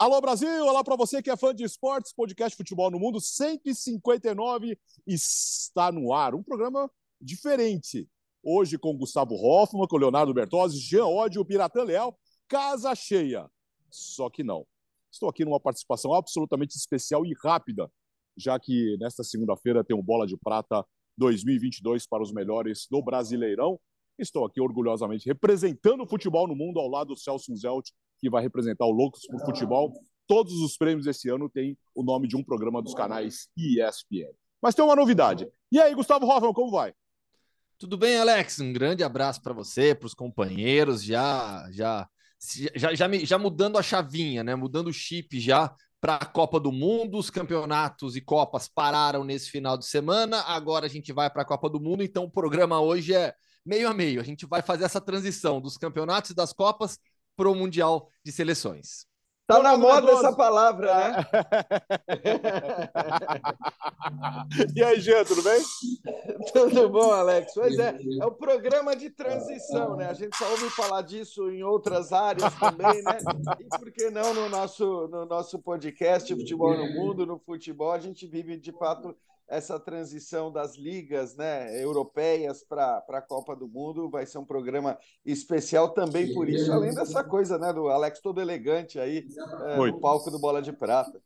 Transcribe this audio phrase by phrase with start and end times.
[0.00, 4.78] Alô Brasil, olá para você que é fã de esportes, podcast Futebol no Mundo 159
[5.04, 6.36] está no ar.
[6.36, 6.88] Um programa
[7.20, 8.08] diferente.
[8.40, 13.50] Hoje com Gustavo Hoffman, com Leonardo Bertozzi, Jean Ódio, Piratã Leal, casa cheia.
[13.90, 14.64] Só que não.
[15.10, 17.90] Estou aqui numa participação absolutamente especial e rápida,
[18.36, 23.80] já que nesta segunda-feira tem o Bola de Prata 2022 para os melhores do Brasileirão.
[24.16, 28.42] Estou aqui orgulhosamente representando o futebol no mundo ao lado do Celso Zelt, que vai
[28.42, 29.92] representar o Loucos por Futebol.
[30.26, 34.32] Todos os prêmios esse ano têm o nome de um programa dos canais ESPN.
[34.60, 35.48] Mas tem uma novidade.
[35.70, 36.92] E aí, Gustavo Hoffman, como vai?
[37.78, 38.58] Tudo bem, Alex?
[38.58, 41.02] Um grande abraço para você, para os companheiros.
[41.02, 42.08] Já, já,
[42.74, 44.54] já, já, já mudando a chavinha, né?
[44.56, 47.18] Mudando o chip já para a Copa do Mundo.
[47.18, 50.40] Os campeonatos e copas pararam nesse final de semana.
[50.42, 52.02] Agora a gente vai para a Copa do Mundo.
[52.02, 53.32] Então o programa hoje é
[53.64, 54.20] meio a meio.
[54.20, 56.98] A gente vai fazer essa transição dos campeonatos e das copas
[57.38, 59.06] para o Mundial de Seleções.
[59.46, 61.24] Tá na moda essa palavra, né?
[64.76, 65.62] e aí, Jean, tudo bem?
[66.52, 67.52] Tudo bom, Alex?
[67.54, 70.06] Pois é, é o programa de transição, né?
[70.06, 73.18] A gente só ouve falar disso em outras áreas também, né?
[73.58, 77.98] E por que não no nosso, no nosso podcast Futebol no Mundo, no futebol, a
[77.98, 79.16] gente vive de fato
[79.48, 84.10] essa transição das ligas né, europeias para a Copa do Mundo.
[84.10, 88.40] Vai ser um programa especial também por isso, além dessa coisa né, do Alex todo
[88.40, 89.26] elegante aí
[89.66, 91.20] é, no palco do Bola de Prata.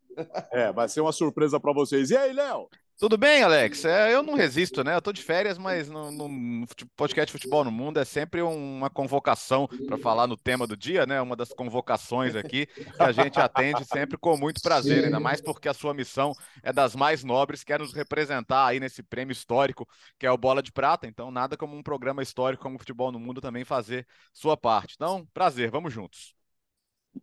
[0.51, 2.11] É, vai ser uma surpresa para vocês.
[2.11, 2.69] E aí, Léo?
[3.03, 3.85] Tudo bem, Alex?
[3.85, 4.95] É, eu não resisto, né?
[4.95, 6.65] Eu tô de férias, mas no, no
[6.95, 11.21] podcast Futebol no Mundo é sempre uma convocação para falar no tema do dia, né?
[11.21, 15.69] Uma das convocações aqui que a gente atende sempre com muito prazer, ainda mais porque
[15.69, 19.85] a sua missão é das mais nobres, quer nos representar aí nesse prêmio histórico
[20.17, 21.05] que é o Bola de Prata.
[21.05, 24.95] Então, nada como um programa histórico como Futebol no Mundo também fazer sua parte.
[24.95, 26.37] Então, prazer, vamos juntos.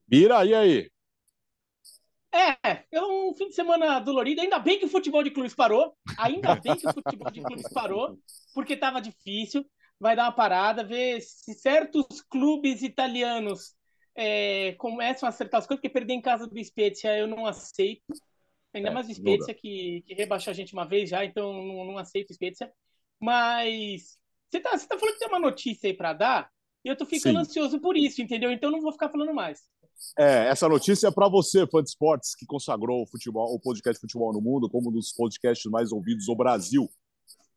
[0.06, 0.91] Bira, e aí?
[2.31, 4.41] É, é um fim de semana dolorido.
[4.41, 5.95] Ainda bem que o futebol de clubes parou.
[6.17, 8.17] Ainda bem que o futebol de clubes parou,
[8.53, 9.66] porque estava difícil.
[10.00, 13.75] Vai dar uma parada, ver se certos clubes italianos
[14.16, 18.13] é, começam a acertar as coisas, porque perder em casa do Spezia eu não aceito.
[18.73, 21.85] Ainda é, mais o Spezia, que, que rebaixou a gente uma vez já, então não,
[21.85, 22.72] não aceito o Spezia.
[23.19, 24.17] Mas
[24.50, 26.51] você tá, você tá falando que tem uma notícia aí para dar,
[26.84, 27.41] e eu tô ficando Sim.
[27.41, 28.51] ansioso por isso, entendeu?
[28.51, 29.61] Então não vou ficar falando mais.
[30.17, 33.99] É, essa notícia é para você, fã de esportes, que consagrou o futebol, o podcast
[33.99, 36.89] Futebol no Mundo como um dos podcasts mais ouvidos do Brasil.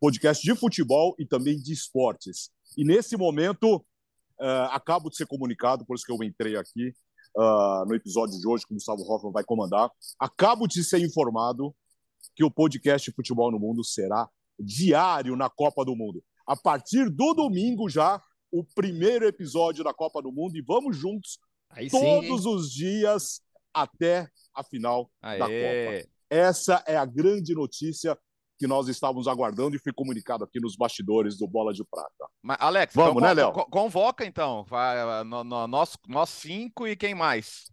[0.00, 2.50] Podcast de futebol e também de esportes.
[2.76, 6.92] E nesse momento, uh, acabo de ser comunicado, por isso que eu entrei aqui
[7.36, 9.90] uh, no episódio de hoje, que o Gustavo Hoffman vai comandar.
[10.18, 11.74] Acabo de ser informado
[12.34, 14.28] que o podcast Futebol no Mundo será
[14.58, 16.22] diário na Copa do Mundo.
[16.46, 18.20] A partir do domingo já,
[18.50, 21.38] o primeiro episódio da Copa do Mundo e vamos juntos
[21.72, 23.40] Aí todos sim, os dias
[23.72, 25.38] até a final Aê.
[25.38, 26.12] da Copa.
[26.30, 28.16] Essa é a grande notícia
[28.58, 32.28] que nós estávamos aguardando e foi comunicado aqui nos bastidores do Bola de Prata.
[32.40, 33.52] Mas, Alex, vamos, então, né, Léo?
[33.52, 37.70] Convoca então, vai, no, no, nós, nós cinco e quem mais?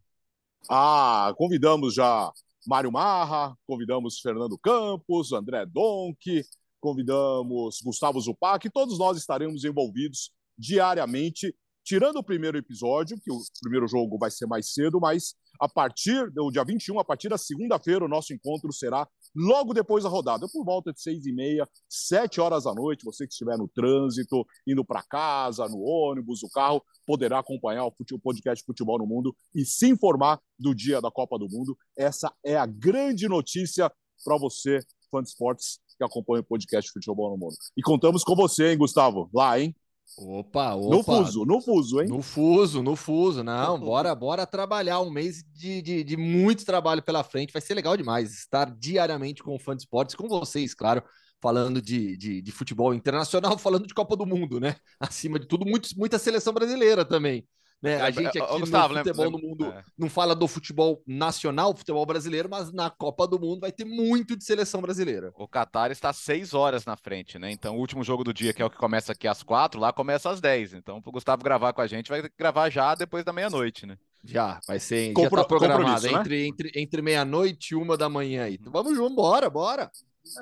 [0.69, 2.31] Ah, convidamos já
[2.67, 6.43] Mário Marra, convidamos Fernando Campos, André Donk,
[6.79, 13.87] convidamos Gustavo Zupac, todos nós estaremos envolvidos diariamente tirando o primeiro episódio, que o primeiro
[13.87, 18.05] jogo vai ser mais cedo, mas a partir do dia 21, a partir da segunda-feira,
[18.05, 22.39] o nosso encontro será logo depois da rodada, por volta de seis e meia, sete
[22.39, 23.03] horas da noite.
[23.05, 27.91] Você que estiver no trânsito, indo para casa, no ônibus, no carro, poderá acompanhar o
[28.21, 31.77] podcast Futebol no Mundo e se informar do dia da Copa do Mundo.
[31.97, 33.91] Essa é a grande notícia
[34.23, 34.79] para você,
[35.11, 37.55] fã de esportes, que acompanha o podcast Futebol no Mundo.
[37.75, 39.29] E contamos com você, hein, Gustavo?
[39.33, 39.75] Lá, hein?
[40.17, 40.95] Opa, opa.
[40.95, 42.07] No fuso, no fuso, hein?
[42.07, 43.43] No fuso, no fuso.
[43.43, 44.99] Não, bora, bora trabalhar.
[45.01, 47.53] Um mês de, de, de, muito trabalho pela frente.
[47.53, 51.03] Vai ser legal demais estar diariamente com o fã de esportes, com vocês, claro,
[51.41, 54.75] falando de, de, de futebol internacional, falando de Copa do Mundo, né?
[54.99, 57.47] Acima de tudo, muito, muita seleção brasileira também.
[57.81, 58.01] Né?
[58.01, 59.83] A gente aqui Gustavo, no futebol lembra, no mundo é.
[59.97, 64.35] não fala do futebol nacional, futebol brasileiro, mas na Copa do Mundo vai ter muito
[64.35, 65.31] de seleção brasileira.
[65.35, 67.49] O Qatar está seis horas na frente, né?
[67.49, 69.93] Então o último jogo do dia, que é o que começa aqui às quatro, lá
[69.93, 70.73] começa às dez.
[70.73, 73.97] Então o Gustavo gravar com a gente vai gravar já depois da meia-noite, né?
[74.25, 76.19] Já, vai ser Compro, já tá programado né?
[76.19, 78.55] entre, entre, entre meia-noite e uma da manhã aí.
[78.55, 79.89] Então, vamos junto, bora, bora.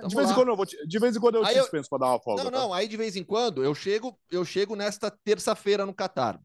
[0.07, 1.87] de vez, em quando eu vou te, de vez em quando eu aí te dispenso
[1.87, 2.43] para dar uma folga.
[2.43, 2.57] Não, tá?
[2.57, 6.41] não, aí de vez em quando eu chego, eu chego nesta terça-feira no Catar.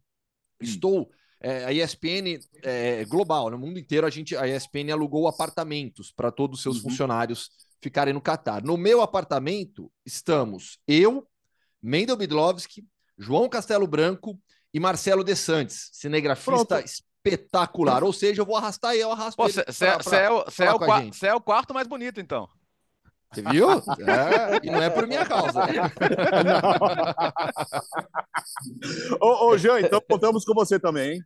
[0.62, 0.68] Hum.
[0.68, 1.10] Estou
[1.42, 6.30] é, a ESPN é, global, no mundo inteiro, a gente, a ESPN alugou apartamentos para
[6.30, 6.90] todos os seus uhum.
[6.90, 7.50] funcionários
[7.80, 8.62] ficarem no Catar.
[8.62, 11.26] No meu apartamento estamos eu,
[11.82, 12.86] Mendel Bidlovski,
[13.18, 14.38] João Castelo Branco
[14.72, 16.84] e Marcelo De Santos, cinegrafista Pronto.
[16.84, 18.04] espetacular.
[18.04, 19.52] Ou seja, eu vou arrastar ele, eu arrasto Pô, ele.
[19.52, 22.48] Você é, é, é, é o quarto mais bonito, então.
[23.32, 23.70] Você viu?
[23.70, 25.60] É, e não é por minha causa.
[29.20, 31.22] ô, ô, Jean, então contamos com você também, hein?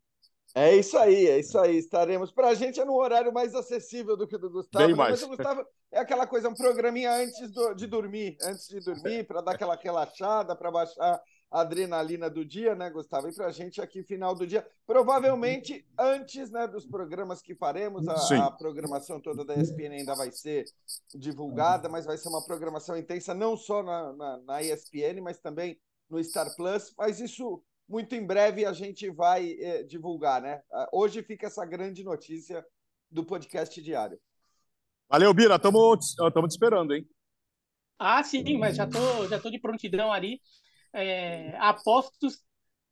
[0.55, 1.76] É isso aí, é isso aí.
[1.76, 2.32] Estaremos.
[2.32, 4.87] Para a gente é num horário mais acessível do que o do Gustavo.
[4.87, 4.99] Bem né?
[4.99, 5.20] mais.
[5.20, 5.62] Mas o Gustavo
[5.93, 9.76] é aquela coisa, um programinha antes do- de dormir, antes de dormir, para dar aquela
[9.76, 11.20] relaxada, para baixar
[11.51, 13.29] adrenalina do dia, né, Gustavo?
[13.29, 18.07] E para a gente aqui, final do dia, provavelmente antes né, dos programas que faremos,
[18.09, 20.65] a, a programação toda da ESPN ainda vai ser
[21.15, 25.79] divulgada, mas vai ser uma programação intensa, não só na, na, na ESPN, mas também
[26.11, 26.93] no Star Plus.
[26.97, 30.61] Mas isso muito em breve a gente vai eh, divulgar, né?
[30.73, 32.65] Ah, Hoje fica essa grande notícia
[33.11, 34.19] do podcast diário.
[35.09, 37.09] Valeu, Bira, estamos te esperando, hein?
[37.99, 40.41] Ah, sim, mas já tô, já tô de prontidão ali.
[40.93, 42.38] É, apostos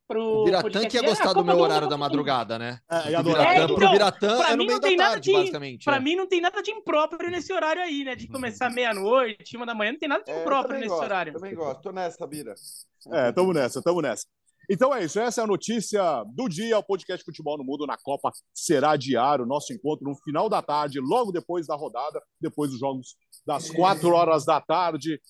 [0.07, 0.43] pro.
[0.43, 2.79] O Biratã que ia gostar do meu horário da madrugada, né?
[2.91, 3.23] É.
[3.23, 5.31] Biratã, É, pro então, Biratã pra é no mim meio não da tem nada tarde,
[5.31, 5.85] de- basicamente.
[5.85, 6.01] Pra é.
[6.01, 8.15] mim não tem nada de impróprio nesse horário aí, né?
[8.15, 11.03] De começar meia-noite, uma da manhã, não tem nada de É, eu impróprio nesse gosto,
[11.05, 11.33] horário.
[11.33, 11.81] Também gosto.
[11.83, 12.55] Tô nessa, Bira.
[13.13, 14.27] É, estamos nessa, estamos nessa.
[14.71, 16.79] Então é isso, essa é a notícia do dia.
[16.79, 19.45] O podcast Futebol no Mundo na Copa será diário.
[19.45, 23.15] Nosso encontro no final da tarde, logo depois da rodada, depois dos jogos
[23.47, 25.21] das quatro horas da tarde.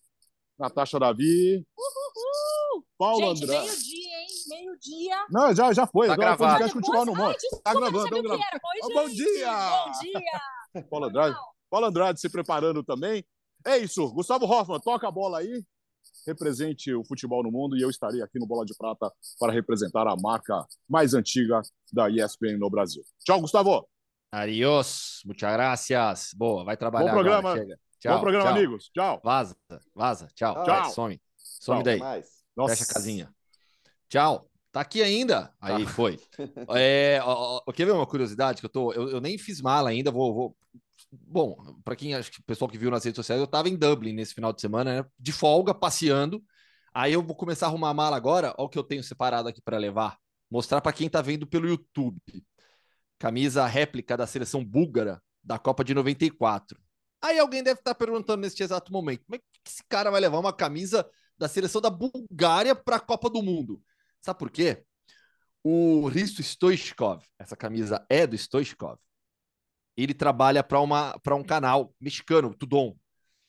[0.58, 2.84] Natasha Davi, Uhul!
[2.96, 3.66] Paulo Gente, Andrade.
[3.66, 4.26] meio-dia, hein?
[4.48, 5.26] Meio-dia.
[5.30, 6.06] Não, já, já foi.
[6.06, 6.52] Tá Agora é o gravado.
[6.60, 7.28] podcast Futebol no Depois- Mundo.
[7.30, 8.60] Ai, desculpa, Tá não gravando, sabia o que era.
[8.64, 9.54] Oi, bom dia!
[9.84, 10.82] Bom dia!
[10.90, 11.36] Paulo Andrade.
[11.70, 13.24] Paulo Andrade se preparando também.
[13.66, 14.08] É isso.
[14.12, 15.64] Gustavo Hoffman, toca a bola aí.
[16.26, 20.06] Represente o futebol no mundo e eu estarei aqui no Bola de Prata para representar
[20.06, 21.60] a marca mais antiga
[21.92, 23.02] da ESPN no Brasil.
[23.24, 23.86] Tchau, Gustavo.
[24.32, 26.30] Adiós, muchas gracias.
[26.34, 27.50] Boa, vai trabalhar Bom programa.
[27.50, 27.78] agora, chega.
[28.04, 28.56] Tchau, Bom programa, tchau.
[28.58, 28.90] amigos.
[28.92, 29.20] Tchau.
[29.24, 29.56] Vaza,
[29.94, 30.28] vaza.
[30.34, 30.64] Tchau, Tchau.
[30.64, 30.90] tchau.
[30.90, 31.20] Some.
[31.38, 31.98] Some Tchau.
[31.98, 32.22] daí.
[32.68, 33.34] Fecha a casinha.
[34.10, 34.50] Tchau.
[34.70, 35.54] Tá aqui ainda?
[35.58, 36.20] Aí foi.
[36.76, 38.92] É, ó, ó, quer ver uma curiosidade que eu tô?
[38.92, 40.34] Eu, eu nem fiz mala ainda, vou.
[40.34, 40.56] vou...
[41.10, 43.76] Bom, para quem acho que o pessoal que viu nas redes sociais, eu tava em
[43.76, 45.08] Dublin nesse final de semana, né?
[45.18, 46.44] De folga, passeando.
[46.92, 48.48] Aí eu vou começar a arrumar a mala agora.
[48.58, 50.18] Olha o que eu tenho separado aqui para levar.
[50.50, 52.18] Mostrar para quem tá vendo pelo YouTube.
[53.18, 56.83] Camisa réplica da seleção búlgara da Copa de 94.
[57.24, 60.38] Aí alguém deve estar perguntando neste exato momento: como é que esse cara vai levar
[60.38, 63.82] uma camisa da seleção da Bulgária para a Copa do Mundo?
[64.20, 64.84] Sabe por quê?
[65.62, 68.98] O Risto Stoichkov, essa camisa é do Stoichkov,
[69.96, 72.94] ele trabalha para um canal mexicano, Tudon,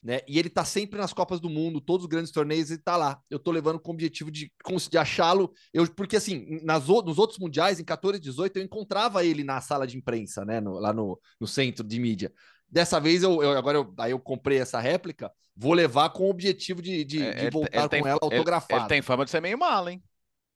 [0.01, 0.21] né?
[0.25, 3.19] E ele tá sempre nas Copas do Mundo, todos os grandes torneios, ele tá lá.
[3.29, 4.49] Eu tô levando com o objetivo de,
[4.89, 9.25] de achá-lo, eu, porque assim, nas, nos outros mundiais, em 14 e 18, eu encontrava
[9.25, 10.61] ele na sala de imprensa, né?
[10.61, 12.31] No, lá no, no centro de mídia.
[12.75, 16.29] Dessa vez, eu, eu agora eu, aí eu comprei essa réplica, vou levar com o
[16.29, 18.81] objetivo de, de, É, de ele- voltar ele tem- com ela ele- autografada.
[18.81, 20.03] Ele tem fama de ser meio mal, hein?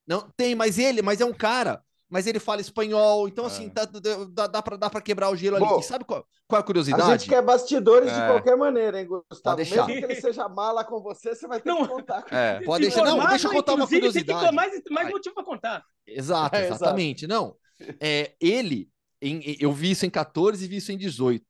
[0.05, 3.69] Não, tem, mas ele, mas é um cara, mas ele fala espanhol, então assim, É.
[3.69, 3.85] tá-
[4.33, 5.65] dá, dá, pra, dá pra quebrar o gelo ali.
[5.65, 7.09] Bom, E sabe qual, qual é a A curiosidade?
[7.21, 8.27] gente quer bastidores de É.
[8.27, 9.55] qualquer maneira, hein, Gustavo?
[9.55, 9.87] Pode deixar.
[9.87, 11.83] Mesmo que ele seja mala com você, você vai ter Não.
[11.83, 12.59] que contar com É.
[12.65, 14.41] Pode deixar, não, deixa eu contar uma curiosidade.
[14.45, 15.85] Tem mais, mais motivo para contar.
[16.05, 16.75] Exato, É, exato.
[16.83, 17.27] exatamente.
[17.27, 17.55] Não,
[18.01, 18.89] é, ele,
[19.21, 21.45] em- eu vi isso em 14 e vi isso em 18.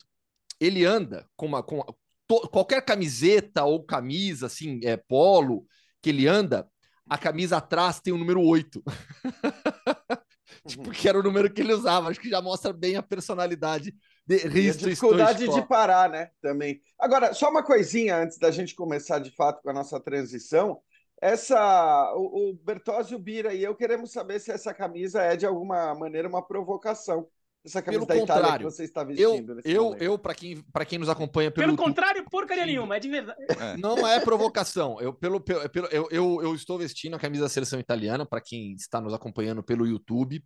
[0.60, 1.64] Ele anda com uma.
[1.64, 1.84] Com,
[2.28, 5.66] to- qualquer camiseta ou camisa, assim, é, polo,
[6.02, 6.68] que ele anda,
[7.10, 8.84] a camisa atrás tem o número 8.
[10.68, 12.10] tipo, que era o número que ele usava.
[12.10, 13.94] Acho que já mostra bem a personalidade
[14.26, 16.30] de E a Risto dificuldade de parar, né?
[16.42, 16.82] Também.
[17.00, 20.80] Agora, só uma coisinha antes da gente começar de fato com a nossa transição.
[21.22, 25.46] Essa, o, o Bertozzi, o Bira e eu queremos saber se essa camisa é de
[25.46, 27.28] alguma maneira uma provocação.
[27.66, 29.62] Essa camisa Pelo da Itália contrário, que você está Eu, vestindo.
[29.66, 30.02] eu, momento.
[30.02, 32.70] eu para quem, pra quem nos acompanha pelo, Pelo contrário, porcaria Sim.
[32.70, 33.40] nenhuma, é de verdade.
[33.78, 35.00] Não é provocação.
[35.02, 38.74] Eu, pelo, pelo, eu, eu, eu estou vestindo a camisa da seleção italiana, para quem
[38.74, 40.42] está nos acompanhando pelo YouTube.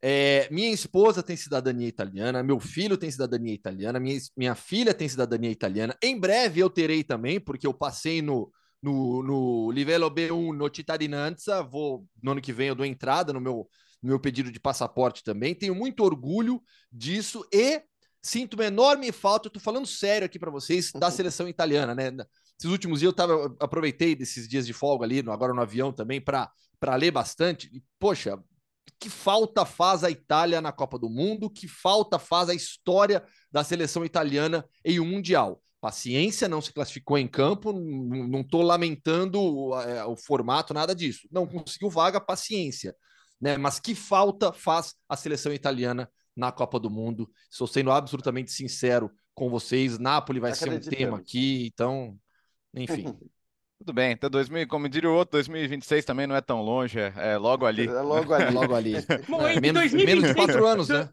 [0.00, 5.08] É, minha esposa tem cidadania italiana, meu filho tem cidadania italiana, minha, minha filha tem
[5.08, 5.96] cidadania italiana.
[6.02, 8.50] Em breve eu terei também, porque eu passei no,
[8.82, 11.62] no, no Livello B1 no Cittadinanza.
[11.62, 13.68] Vou, no ano que vem eu dou entrada no meu,
[14.02, 15.54] no meu pedido de passaporte também.
[15.54, 16.62] Tenho muito orgulho
[16.92, 17.82] disso e
[18.22, 19.50] sinto uma enorme falta.
[19.50, 22.10] Tô falando sério aqui para vocês da seleção italiana, né?
[22.58, 25.62] Esses últimos dias eu tava, eu aproveitei desses dias de folga ali, no- agora no
[25.62, 26.50] avião também, para
[26.96, 27.68] ler bastante.
[27.72, 28.38] E, poxa,
[28.98, 33.62] que falta faz a Itália na Copa do Mundo, que falta faz a história da
[33.62, 35.62] seleção italiana em um Mundial.
[35.80, 41.28] Paciência, não se classificou em campo, não estou lamentando o, é, o formato, nada disso.
[41.30, 42.96] Não conseguiu vaga, paciência.
[43.40, 43.56] Né?
[43.56, 47.30] Mas que falta faz a seleção italiana na Copa do Mundo?
[47.50, 49.98] Estou sendo absolutamente sincero com vocês.
[49.98, 52.18] Napoli vai ser um tema aqui, então,
[52.74, 53.04] enfim.
[53.78, 57.12] Tudo bem, então 2000, como diria o outro, 2026 também não é tão longe, é,
[57.16, 57.86] é logo ali.
[57.86, 58.52] É logo ali.
[58.52, 58.94] Logo ali.
[59.28, 61.08] Bom, É, menos, 2026 menos de quatro anos, né?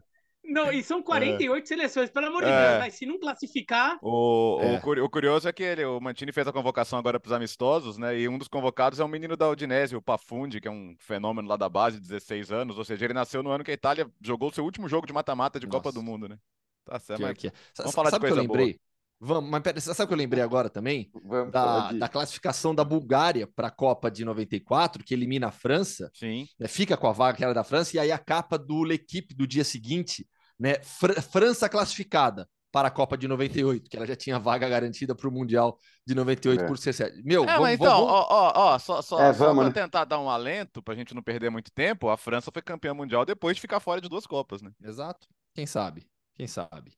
[0.48, 2.68] Não, e são 48 seleções, pelo amor de É.
[2.68, 4.76] Deus, mas se não classificar, O, É.
[4.76, 7.32] o curi- o curioso é que ele, o Mantini fez a convocação agora para os
[7.32, 8.18] amistosos, né?
[8.18, 11.48] E um dos convocados é um menino da Udinese, o Pafundi, que é um fenômeno
[11.48, 12.78] lá da base, 16 anos.
[12.78, 15.12] Ou seja, ele nasceu no ano que a Itália jogou o seu último jogo de
[15.12, 15.98] mata-mata de Copa Nossa.
[15.98, 16.38] do Mundo, né?
[16.84, 17.52] Tá certo, mas que é.
[17.74, 18.58] Sa- vamos falar de sabe o que eu coisa boa.
[18.60, 18.80] lembrei?
[19.18, 21.10] Vamos, mas pera, sabe o que eu lembrei agora também?
[21.24, 26.10] Vamos Da, da classificação da Bulgária para a Copa de 94, que elimina a França,
[26.12, 26.46] sim.
[26.60, 29.34] né, fica com a vaga que era da França, e aí a capa do L'Equipe
[29.34, 30.26] do dia seguinte,
[30.58, 30.76] né?
[30.82, 35.28] Fran- França classificada para a Copa de 98, que ela já tinha vaga garantida para
[35.28, 36.66] o Mundial de 98 É.
[36.66, 37.22] por ser sede.
[37.22, 39.70] Meu, É, vamos, mas então, vamos- ó, ó, ó, só, só, É, só pra né?
[39.70, 43.24] tentar dar um alento, pra gente não perder muito tempo, a França foi campeã mundial
[43.24, 44.70] depois de ficar fora de duas Copas, né?
[44.82, 45.26] Exato.
[45.54, 46.06] Quem sabe?
[46.34, 46.92] Quem sabe?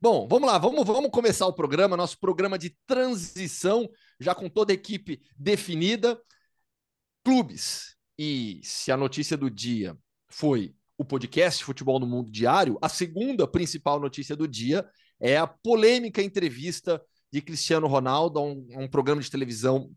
[0.00, 3.88] Bom, vamos lá, vamos, vamos começar o programa, nosso programa de transição,
[4.20, 6.20] já com toda a equipe definida.
[7.24, 7.96] Clubes.
[8.18, 9.96] E se a notícia do dia
[10.28, 14.88] foi o podcast Futebol no Mundo Diário, a segunda principal notícia do dia
[15.20, 19.90] é a polêmica entrevista de Cristiano Ronaldo a um, a um programa de televisão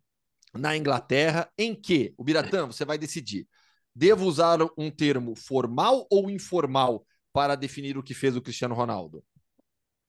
[0.53, 3.47] na Inglaterra, em que, o Biratã, você vai decidir,
[3.93, 9.23] devo usar um termo formal ou informal para definir o que fez o Cristiano Ronaldo?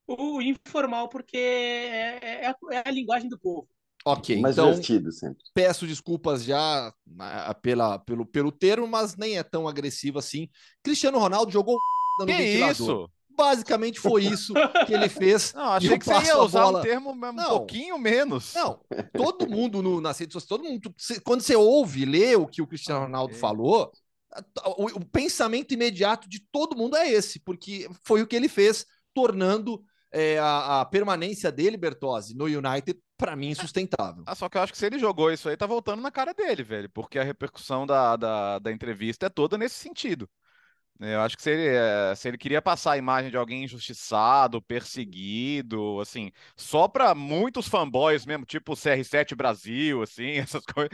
[0.08, 3.68] o informal, porque é, é é a linguagem do povo.
[4.04, 5.44] Ok, Mais então divertido sempre.
[5.54, 10.48] peço desculpas já ah, pela, pelo, pelo termo, mas nem é tão agressivo assim.
[10.82, 11.78] Cristiano Ronaldo jogou
[12.20, 12.72] no Que ventilador.
[12.72, 13.10] isso?
[13.36, 14.52] Basicamente foi isso
[14.86, 15.52] que ele fez.
[15.54, 16.78] Não, achei que você ia usar bola.
[16.80, 17.50] um termo um Não.
[17.50, 18.52] pouquinho menos.
[18.54, 18.80] Não,
[19.14, 20.92] todo mundo no, nas redes sociais, todo mundo,
[21.24, 23.40] quando você ouve, lê o que o Cristiano Ronaldo Ok.
[23.40, 23.92] falou,
[24.76, 28.84] o, o pensamento imediato de todo mundo é esse, porque foi o que ele fez,
[29.14, 34.22] tornando é, a, a permanência dele, Bertozzi, no United, para mim, insustentável.
[34.26, 36.32] Ah, só que eu acho que se ele jogou isso aí, tá voltando na cara
[36.32, 36.88] dele, velho.
[36.90, 40.28] Porque a repercussão da, da, da entrevista é toda nesse sentido.
[41.00, 44.60] Eu acho que se ele, eh, se ele queria passar a imagem de alguém injustiçado,
[44.60, 50.90] perseguido, assim, só pra muitos fanboys mesmo, tipo o CR7 Brasil, assim, essas coisas.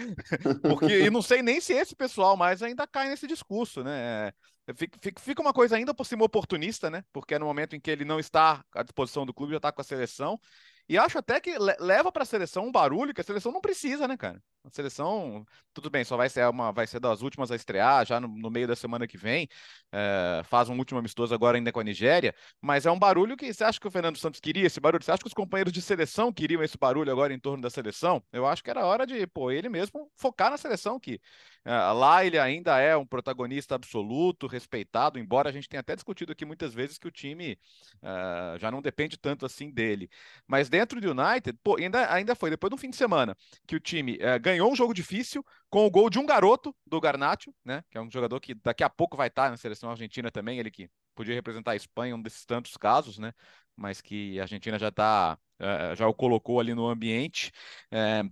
[0.61, 4.31] Porque, e não sei nem se esse pessoal mais ainda cai nesse discurso, né?
[4.77, 7.05] Fica, uma coisa ainda por cima oportunista, né?
[7.13, 9.71] Porque é no momento em que ele não está à disposição do clube, já está
[9.71, 10.41] com a seleção.
[10.89, 13.61] E acho até que le- leva para a seleção um barulho que a seleção não
[13.61, 14.43] precisa, né, cara?
[14.65, 18.19] A seleção, tudo bem, só vai ser uma, vai ser das últimas a estrear já
[18.21, 19.49] no, no meio da semana que vem.
[19.93, 23.53] eh, faz um último amistoso agora ainda com a Nigéria, mas é um barulho que
[23.53, 25.03] você acha que o Fernando Santos queria esse barulho?
[25.05, 28.23] Você acha que os companheiros de seleção queriam esse barulho agora em torno da seleção?
[28.33, 31.21] Eu acho que era hora de, pô, ele mesmo focar na seleção que
[31.65, 36.33] eh, lá ele ainda é um protagonista absoluto, respeitado, embora a gente tenha até discutido
[36.33, 37.59] aqui muitas vezes que o time
[38.03, 40.09] eh, já não depende tanto assim dele.
[40.47, 43.77] Mas dentro do United, pô, ainda, ainda foi depois de um fim de semana que
[43.77, 47.55] o time eh, ganhou um jogo difícil com o gol de um garoto do Garnacho,
[47.65, 47.85] né?
[47.89, 50.73] Que é um jogador que daqui a pouco vai estar na seleção argentina também, ele
[50.73, 53.33] que podia representar a Espanha, um desses tantos casos, né?
[53.77, 57.53] Mas que a Argentina já tá, eh, já o colocou ali no ambiente.
[57.93, 58.25] Eh,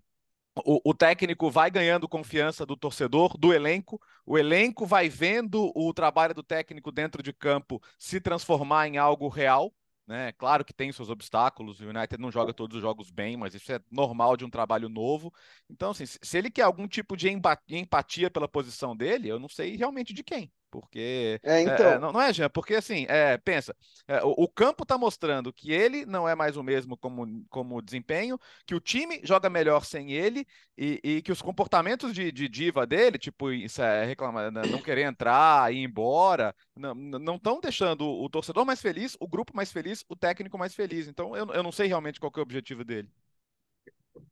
[0.64, 4.00] o, o técnico vai ganhando confiança do torcedor, do elenco.
[4.26, 9.28] O elenco vai vendo o trabalho do técnico dentro de campo se transformar em algo
[9.28, 9.72] real.
[10.06, 10.32] Né?
[10.32, 13.72] Claro que tem seus obstáculos, o United não joga todos os jogos bem, mas isso
[13.72, 15.32] é normal de um trabalho novo.
[15.70, 17.30] Então, assim, se ele quer algum tipo de
[17.68, 20.52] empatia pela posição dele, eu não sei realmente de quem.
[20.72, 21.38] Porque.
[21.42, 21.86] É, é, então.
[21.86, 22.48] é, não, não é, Jean?
[22.48, 23.76] Porque assim, é, pensa,
[24.08, 27.82] é, o, o campo está mostrando que ele não é mais o mesmo como, como
[27.82, 32.48] desempenho, que o time joga melhor sem ele e, e que os comportamentos de, de
[32.48, 38.08] diva dele, tipo, isso é, reclamar, né, não querer entrar, ir embora, não estão deixando
[38.08, 41.06] o torcedor mais feliz, o grupo mais feliz, o técnico mais feliz.
[41.06, 43.10] Então, eu, eu não sei realmente qual é o objetivo dele.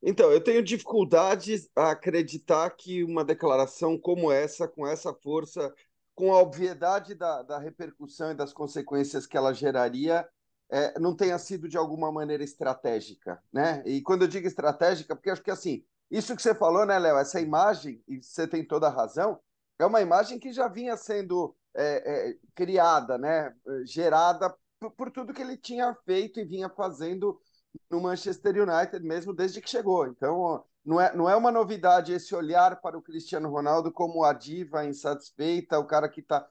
[0.03, 5.73] Então, eu tenho dificuldade a acreditar que uma declaração como essa, com essa força,
[6.21, 10.29] com a obviedade da, da repercussão e das consequências que ela geraria,
[10.71, 13.83] é, não tenha sido de alguma maneira estratégica, né?
[13.87, 17.17] E quando eu digo estratégica, porque acho que assim, isso que você falou, né, Léo?
[17.17, 19.41] Essa imagem, e você tem toda a razão,
[19.79, 23.55] é uma imagem que já vinha sendo é, é, criada, né?
[23.87, 27.41] Gerada por, por tudo que ele tinha feito e vinha fazendo
[27.91, 30.07] no Manchester United mesmo desde que chegou.
[30.07, 34.33] Então, não é, não é uma novidade esse olhar para o Cristiano Ronaldo como a
[34.33, 36.47] diva insatisfeita, o cara que está.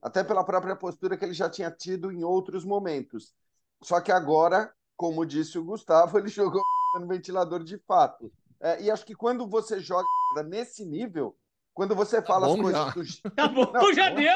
[0.00, 3.34] Até pela própria postura que ele já tinha tido em outros momentos.
[3.82, 6.62] Só que agora, como disse o Gustavo, ele jogou
[6.98, 8.32] no ventilador de fato.
[8.58, 10.06] É, e acho que quando você joga
[10.46, 11.36] nesse nível,
[11.76, 13.20] quando você fala bom as coisas.
[13.36, 14.34] Tá bom, Não, já deu.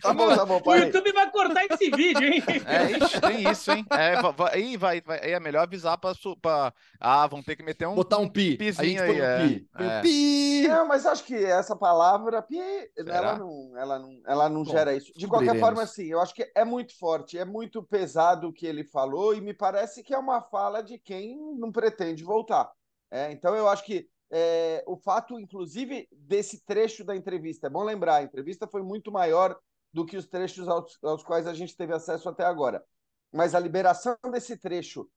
[0.00, 0.84] Tá bom, tá bom, O parei.
[0.84, 2.40] YouTube vai cortar esse vídeo, hein?
[2.64, 3.84] É, ixi, tem isso, hein?
[3.90, 6.72] É, va- va- aí vai, vai, aí é melhor avisar pra, pra.
[7.00, 7.96] Ah, vão ter que meter um.
[7.96, 8.56] Botar um pi.
[8.56, 9.48] pizinho aí, põe um é.
[9.48, 9.68] pi.
[9.76, 9.98] É.
[9.98, 10.68] um pi.
[10.68, 12.56] Não, mas acho que essa palavra, pi,
[12.96, 13.16] Será?
[13.16, 15.12] ela não, ela não, ela não Bom, gera isso.
[15.16, 18.64] De qualquer forma, assim, eu acho que é muito forte, é muito pesado o que
[18.64, 22.70] ele falou e me parece que é uma fala de quem não pretende voltar.
[23.10, 27.82] É, então, eu acho que é, o fato, inclusive, desse trecho da entrevista, é bom
[27.82, 29.58] lembrar, a entrevista foi muito maior
[29.92, 32.84] do que os trechos aos, aos quais a gente teve acesso até agora.
[33.32, 35.08] Mas a liberação desse trecho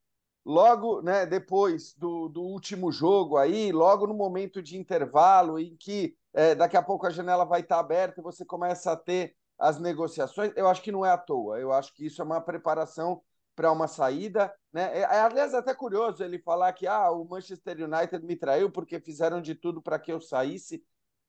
[0.46, 6.16] logo né, depois do, do último jogo aí, logo no momento de intervalo, em que
[6.34, 9.78] é, daqui a pouco a janela vai estar aberta e você começa a ter as
[9.78, 11.60] negociações, eu acho que não é à toa.
[11.60, 13.22] Eu acho que isso é uma preparação
[13.60, 14.54] para uma saída.
[14.72, 15.00] Né?
[15.00, 19.02] É, aliás, é até curioso ele falar que ah, o Manchester United me traiu porque
[19.02, 20.82] fizeram de tudo para que eu saísse.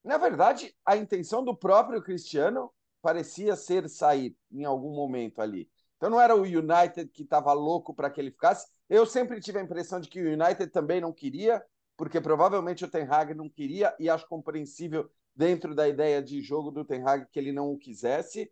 [0.04, 2.72] Na verdade, a intenção do próprio Cristiano
[3.02, 5.68] parecia ser sair em algum momento ali.
[5.96, 8.68] Então não era o United que estava louco para que ele ficasse.
[8.88, 11.60] Eu sempre tive a impressão de que o United também não queria,
[11.96, 16.70] porque provavelmente o Ten Hag não queria, e acho compreensível dentro da ideia de jogo
[16.70, 18.48] do Ten Hag que ele não o quisesse.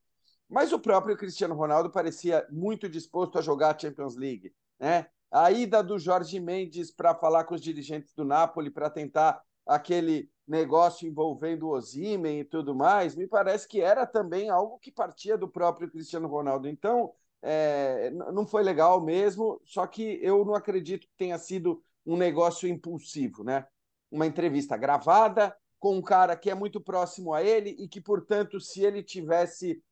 [0.49, 4.53] Mas o próprio Cristiano Ronaldo parecia muito disposto a jogar a Champions League.
[4.79, 5.07] Né?
[5.31, 10.31] A ida do Jorge Mendes para falar com os dirigentes do Napoli para tentar aquele
[10.47, 15.37] negócio envolvendo o Osimhen e tudo mais, me parece que era também algo que partia
[15.37, 16.67] do próprio Cristiano Ronaldo.
[16.67, 17.13] Então,
[17.43, 22.67] é, não foi legal mesmo, só que eu não acredito que tenha sido um negócio
[22.67, 23.67] impulsivo, né?
[24.11, 28.59] Uma entrevista gravada com um cara que é muito próximo a ele e que, portanto,
[28.59, 29.83] se ele tivesse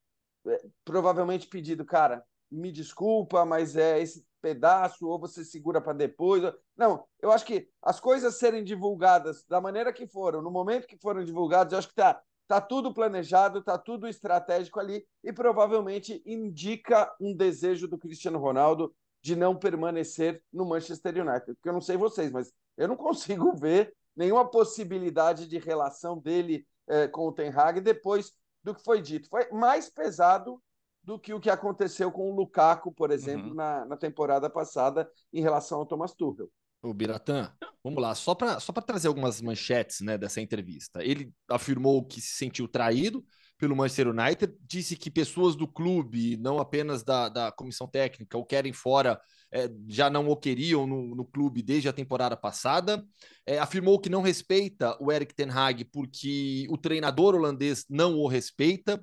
[0.85, 6.43] provavelmente pedido, cara, me desculpa, mas é esse pedaço, ou você segura para depois.
[6.77, 10.99] Não, eu acho que as coisas serem divulgadas da maneira que foram, no momento que
[10.99, 16.23] foram divulgadas, eu acho que tá, tá tudo planejado, tá tudo estratégico ali e provavelmente
[16.25, 21.55] indica um desejo do Cristiano Ronaldo de não permanecer no Manchester United.
[21.55, 26.65] Porque eu não sei vocês, mas eu não consigo ver nenhuma possibilidade de relação dele
[26.89, 28.33] eh, com o Ten Hag depois
[28.67, 29.29] do que foi dito.
[29.29, 30.61] Foi mais pesado
[31.03, 33.55] do que o que aconteceu com o Lukaku, por exemplo, Uhum.
[33.55, 36.51] na, na temporada passada em relação ao Thomas Tuchel.
[36.83, 37.53] O Biratã,
[37.83, 41.03] vamos lá, só para só trazer algumas manchetes né, dessa entrevista.
[41.05, 43.25] Ele afirmou que se sentiu traído
[43.57, 48.45] pelo Manchester United, disse que pessoas do clube, não apenas da, da comissão técnica, o
[48.45, 49.21] querem fora,
[49.53, 53.05] é, já não o queriam no, no clube desde a temporada passada.
[53.45, 58.27] É, afirmou que não respeita o Eric Ten Hag porque o treinador holandês não o
[58.27, 59.03] respeita.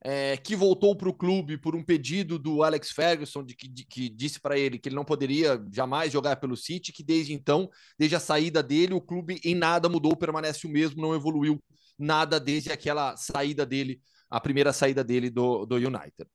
[0.00, 3.84] É, que voltou para o clube por um pedido do Alex Ferguson, de que, de,
[3.84, 7.68] que disse para ele que ele não poderia jamais jogar pelo City, que desde então,
[7.98, 11.60] desde a saída dele, o clube em nada mudou, permanece o mesmo, não evoluiu
[11.98, 16.30] nada desde aquela saída dele, a primeira saída dele do, do United.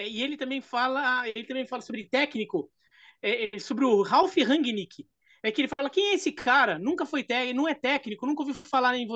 [0.00, 2.70] É, e ele também fala, ele também fala sobre técnico,
[3.22, 5.06] é, sobre o Ralf Rangnick.
[5.42, 6.78] É que ele fala quem é esse cara?
[6.78, 9.06] Nunca foi técnico, não é técnico, nunca ouviu falar, em,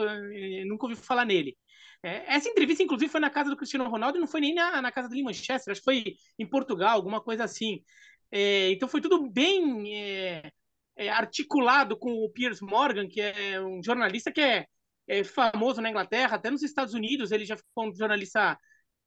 [0.66, 1.56] nunca ouviu falar nele.
[2.02, 4.92] É, essa entrevista, inclusive, foi na casa do Cristiano Ronaldo não foi nem na, na
[4.92, 7.82] casa em Manchester, acho que foi em Portugal, alguma coisa assim.
[8.30, 10.50] É, então foi tudo bem é,
[10.96, 14.66] é, articulado com o Piers Morgan, que é um jornalista que é,
[15.08, 18.58] é, famoso na Inglaterra, até nos Estados Unidos ele já ficou um jornalista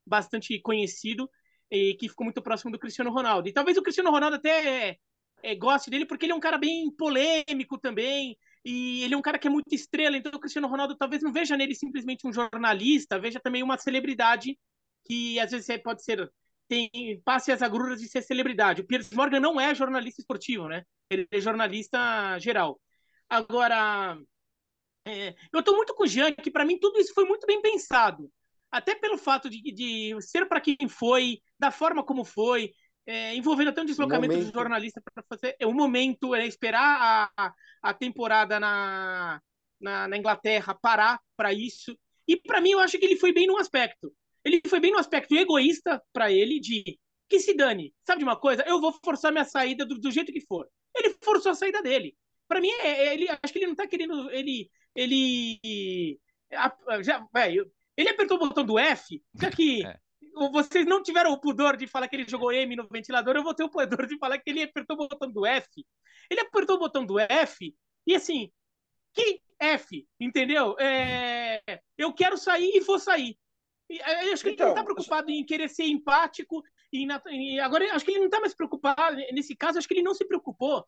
[0.06, 1.30] bastante conhecido
[1.72, 3.48] e que ficou muito próximo do Cristiano Ronaldo.
[3.48, 4.98] E talvez o Cristiano Ronaldo até
[5.60, 9.40] goste dele porque ele é um cara bem polêmico também, e ele é um cara
[9.40, 13.20] que é muito estrela, então o Cristiano Ronaldo talvez não veja nele simplesmente um jornalista,
[13.20, 14.58] veja também uma celebridade
[15.06, 16.30] que às vezes pode ser
[16.68, 18.82] tem passe as agruras de ser celebridade.
[18.82, 20.84] O Piers Morgan não é jornalista esportivo, né?
[21.10, 22.78] Ele é jornalista geral.
[23.30, 24.18] Agora,
[25.06, 27.62] é, eu estou muito com o Jean, que para mim tudo isso foi muito bem
[27.62, 28.30] pensado.
[28.72, 32.72] Até pelo fato de, de ser para quem foi, da forma como foi,
[33.06, 34.52] é, envolvendo até um deslocamento Momento.
[34.52, 35.56] do jornalista para fazer.
[35.60, 39.42] É, o momento é esperar a, a temporada na,
[39.80, 41.98] na, na Inglaterra parar para isso.
[42.28, 44.14] E para mim, eu acho que ele foi bem num aspecto.
[44.44, 47.00] Ele foi bem no aspecto egoísta para ele, de
[47.30, 47.94] que se dane.
[48.06, 48.64] Sabe de uma coisa?
[48.68, 50.68] Eu vou forçar minha saída do, do jeito que for.
[50.96, 52.16] Ele forçou a saída dele.
[52.48, 54.30] Para mim, é, é, ele, acho que ele não tá querendo.
[54.32, 54.70] Ele.
[54.96, 56.20] Ele.
[57.04, 59.82] Já, véio, ele apertou o botão do F, já que.
[59.88, 60.08] É.
[60.52, 63.56] Vocês não tiveram o pudor de falar que ele jogou M no ventilador, eu vou
[63.56, 65.84] ter o pudor de falar que ele apertou o botão do F.
[66.30, 68.52] Ele apertou o botão do F e assim,
[69.14, 70.76] que F, entendeu?
[70.80, 71.60] É,
[71.98, 73.36] eu quero sair e vou sair.
[73.90, 76.64] E, eu acho que então, ele não está preocupado em querer ser empático.
[76.92, 79.18] E, na, e agora acho que ele não está mais preocupado.
[79.34, 80.86] Nesse caso, acho que ele não se preocupou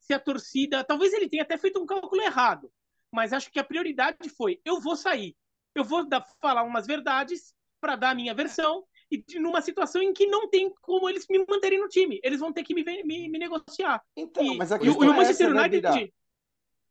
[0.00, 0.84] se a torcida.
[0.84, 2.70] Talvez ele tenha até feito um cálculo errado.
[3.12, 5.36] mas acho que a prioridade foi: eu vou sair,
[5.74, 10.12] eu vou dar, falar umas verdades para dar a minha versão e numa situação em
[10.12, 13.28] que não tem como eles me manterem no time, eles vão ter que me, me,
[13.28, 14.02] me negociar.
[14.16, 16.04] Então, e, mas a e, o- questão e o é Manchester essa, né, United Birá?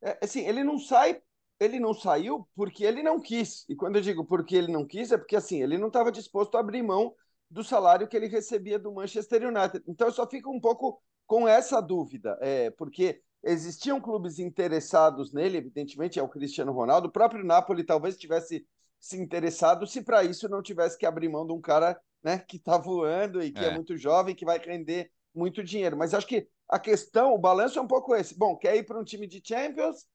[0.02, 1.22] É, assim, ele não sai,
[1.60, 3.66] ele não saiu porque ele não quis.
[3.70, 6.56] E quando eu digo porque ele não quis, é porque assim, ele não estava disposto
[6.56, 7.14] a abrir mão
[7.50, 9.84] do salário que ele recebia do Manchester United.
[9.88, 15.58] Então eu só fico um pouco com essa dúvida, é, porque existiam clubes interessados nele,
[15.58, 18.66] evidentemente é o Cristiano Ronaldo, o próprio Napoli talvez tivesse
[19.00, 22.58] se interessado se para isso não tivesse que abrir mão de um cara né, que
[22.58, 23.70] está voando e que é.
[23.70, 23.74] É.
[23.74, 25.98] muito jovem, que vai render muito dinheiro.
[25.98, 28.38] Mas acho que a questão, o balanço é um pouco esse.
[28.38, 30.06] Bom, quer ir para um time de Champions,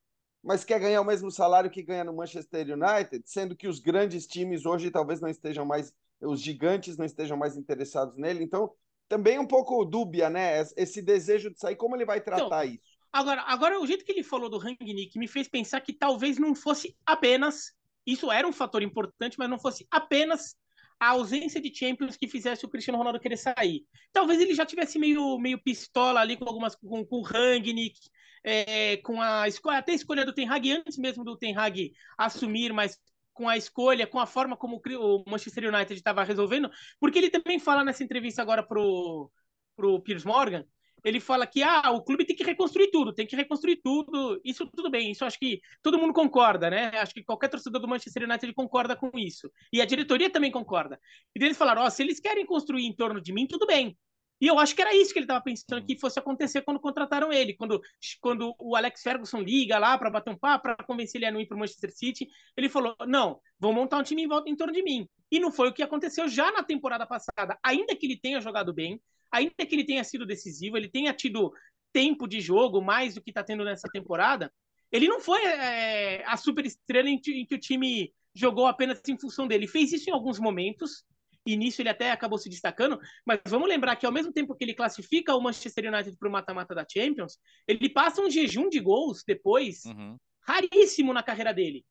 [0.41, 4.25] mas quer ganhar o mesmo salário que ganha no Manchester United, sendo que os grandes
[4.25, 8.43] times hoje talvez não estejam mais, os gigantes não estejam mais interessados nele.
[8.43, 8.71] Então,
[9.09, 10.61] também um pouco dúbia, né?
[10.75, 12.96] Esse desejo de sair, como ele vai tratar Então, isso?
[13.17, 16.53] Agora, agora, o jeito que ele falou do Rangnick me fez pensar que talvez não
[16.53, 17.73] fosse apenas.
[18.05, 20.55] Isso era um fator importante, mas não fosse apenas
[20.99, 23.87] a ausência de Champions que fizesse o Cristiano Ronaldo querer sair.
[24.13, 27.97] Talvez ele já tivesse meio, meio pistola ali com algumas com, com o Rangnick,
[28.43, 31.91] é, com a escolha, até a escolha do Ten Hag antes mesmo do Ten Hag
[32.19, 32.99] assumir, mas
[33.33, 37.57] com a escolha, com a forma como o Manchester United estava resolvendo, porque ele também
[37.57, 39.31] fala nessa entrevista agora pro
[39.75, 40.65] pro Piers Morgan,
[41.07, 44.41] ele fala que ah, o clube tem que reconstruir tudo, tem que reconstruir tudo.
[44.43, 46.91] Isso tudo bem, isso acho que todo mundo concorda, né?
[46.95, 49.49] Acho que qualquer torcedor do Manchester United concorda com isso.
[49.71, 50.99] E a diretoria também concorda.
[51.33, 53.97] E eles falaram: ó, oh, se eles querem construir em torno de mim, tudo bem.
[54.41, 57.31] E eu acho que era isso que ele estava pensando que fosse acontecer quando contrataram
[57.31, 57.55] ele.
[57.55, 57.81] Quando,
[58.21, 61.39] quando o Alex Ferguson liga lá para bater um papo, para convencer ele a não
[61.39, 64.55] ir para o Manchester City, ele falou: não, vou montar um time em volta em
[64.57, 65.07] torno de mim.
[65.31, 67.57] E não foi o que aconteceu já na temporada passada.
[67.63, 71.51] Ainda que ele tenha jogado bem, ainda que ele tenha sido decisivo, ele tenha tido
[71.91, 74.51] tempo de jogo mais do que está tendo nessa temporada,
[74.91, 79.17] ele não foi é, a super estrela em, em, que o time jogou apenas em
[79.17, 79.65] função dele.
[79.65, 81.03] Ele fez isso em alguns momentos,
[81.45, 84.63] e nisso ele até acabou se destacando, mas vamos lembrar que ao mesmo tempo que
[84.63, 87.37] ele classifica o Manchester United para o mata-mata da Champions,
[87.67, 90.17] ele passa um jejum de gols depois, uhum.
[90.41, 91.85] raríssimo na carreira dele.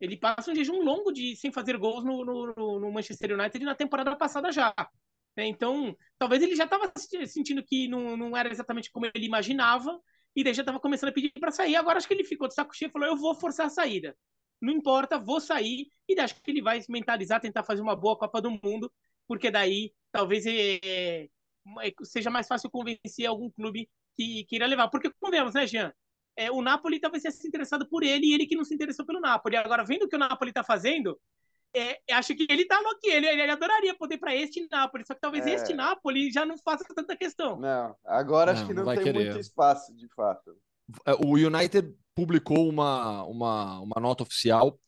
[0.00, 3.74] Ele passa um jejum longo de sem fazer gols no, no, no Manchester United na
[3.74, 4.74] temporada passada já.
[5.36, 5.46] Né?
[5.46, 6.92] Então, talvez ele já estava
[7.26, 10.00] sentindo que não, não era exatamente como ele imaginava,
[10.36, 11.76] e daí já estava começando a pedir para sair.
[11.76, 14.16] Agora acho que ele ficou de saco cheio e falou: Eu vou forçar a saída.
[14.60, 15.88] Não importa, vou sair.
[16.08, 18.92] E daí acho que ele vai se mentalizar, tentar fazer uma boa Copa do Mundo,
[19.26, 21.28] porque daí talvez é,
[21.82, 24.88] é, seja mais fácil convencer algum clube que queira levar.
[24.88, 25.92] Porque, convenhamos, né, Jean?
[26.36, 29.06] É, o Napoli talvez tenha se interessado por ele e ele que não se interessou
[29.06, 29.56] pelo Napoli.
[29.56, 31.18] Agora, vendo o que o Napoli está fazendo,
[31.74, 35.20] é, acho que ele tá aqui, ele, ele adoraria poder para este Napoli, só que
[35.20, 35.54] talvez é...
[35.54, 37.58] este Napoli já não faça tanta questão.
[37.58, 39.24] Não, agora não, acho que não, não tem querer.
[39.24, 40.56] muito espaço, de fato.
[41.24, 44.78] O United publicou uma, uma, uma nota oficial.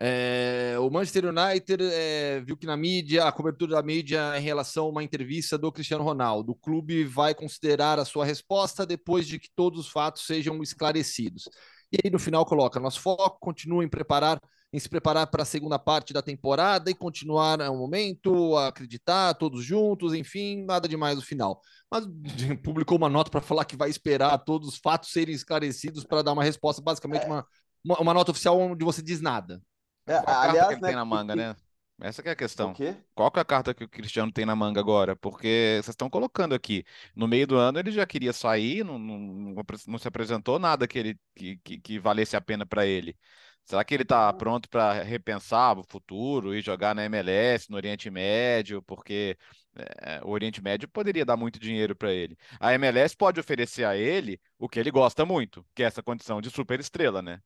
[0.00, 4.86] É, o Manchester United é, viu que na mídia, a cobertura da mídia em relação
[4.86, 9.38] a uma entrevista do Cristiano Ronaldo, o clube vai considerar a sua resposta depois de
[9.38, 11.48] que todos os fatos sejam esclarecidos.
[11.92, 14.40] E aí no final coloca: nosso foco continua em preparar
[14.72, 19.62] em se preparar para a segunda parte da temporada e continuar um momento, acreditar todos
[19.62, 21.60] juntos, enfim, nada demais no final.
[21.90, 22.06] Mas
[22.64, 26.32] publicou uma nota para falar que vai esperar todos os fatos serem esclarecidos para dar
[26.32, 27.26] uma resposta, basicamente é.
[27.26, 27.46] uma,
[27.84, 29.60] uma, uma, nota oficial onde você diz nada.
[30.06, 31.38] É, a aliás, carta que ele né, tem na manga, que...
[31.38, 31.56] né?
[32.00, 32.74] Essa é a questão.
[33.14, 35.14] Qual que é a carta que o Cristiano tem na manga agora?
[35.14, 39.54] Porque vocês estão colocando aqui, no meio do ano ele já queria sair, não, não,
[39.86, 43.16] não se apresentou nada que, ele, que, que, que valesse a pena para ele.
[43.64, 48.10] Será que ele está pronto para repensar o futuro e jogar na MLS, no Oriente
[48.10, 48.82] Médio?
[48.82, 49.36] Porque
[49.74, 52.36] é, o Oriente Médio poderia dar muito dinheiro para ele.
[52.60, 56.40] A MLS pode oferecer a ele o que ele gosta muito, que é essa condição
[56.40, 57.40] de superestrela, né?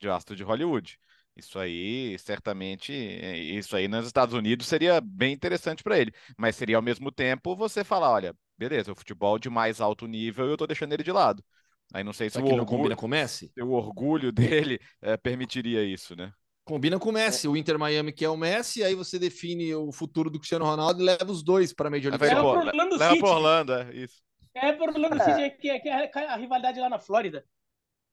[0.00, 0.98] De astro de Hollywood.
[1.36, 6.12] Isso aí, certamente, isso aí nos Estados Unidos seria bem interessante para ele.
[6.36, 10.46] Mas seria ao mesmo tempo você falar: olha, beleza, o futebol de mais alto nível
[10.46, 11.44] eu estou deixando ele de lado.
[11.92, 13.50] Aí não sei se o orgulho, não combina com o Messi.
[13.60, 16.32] O orgulho dele é, permitiria isso, né?
[16.64, 19.90] Combina com o Messi, o Inter Miami que é o Messi, aí você define o
[19.90, 22.24] futuro do Cristiano Ronaldo e leva os dois para a Major League.
[22.24, 23.24] Leva para Orlando leva City.
[23.24, 24.22] Orlando, é isso.
[24.54, 25.24] É para Orlando é.
[25.24, 27.42] City, que é, que é a rivalidade lá na Flórida.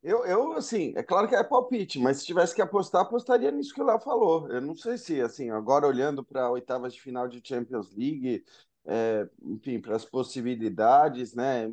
[0.01, 3.73] Eu, eu, assim, é claro que é palpite, mas se tivesse que apostar, apostaria nisso
[3.73, 4.47] que o Léo falou.
[4.51, 8.45] Eu não sei se, assim, agora olhando para oitavas de final de Champions League,
[8.85, 11.67] é, enfim, para as possibilidades, né?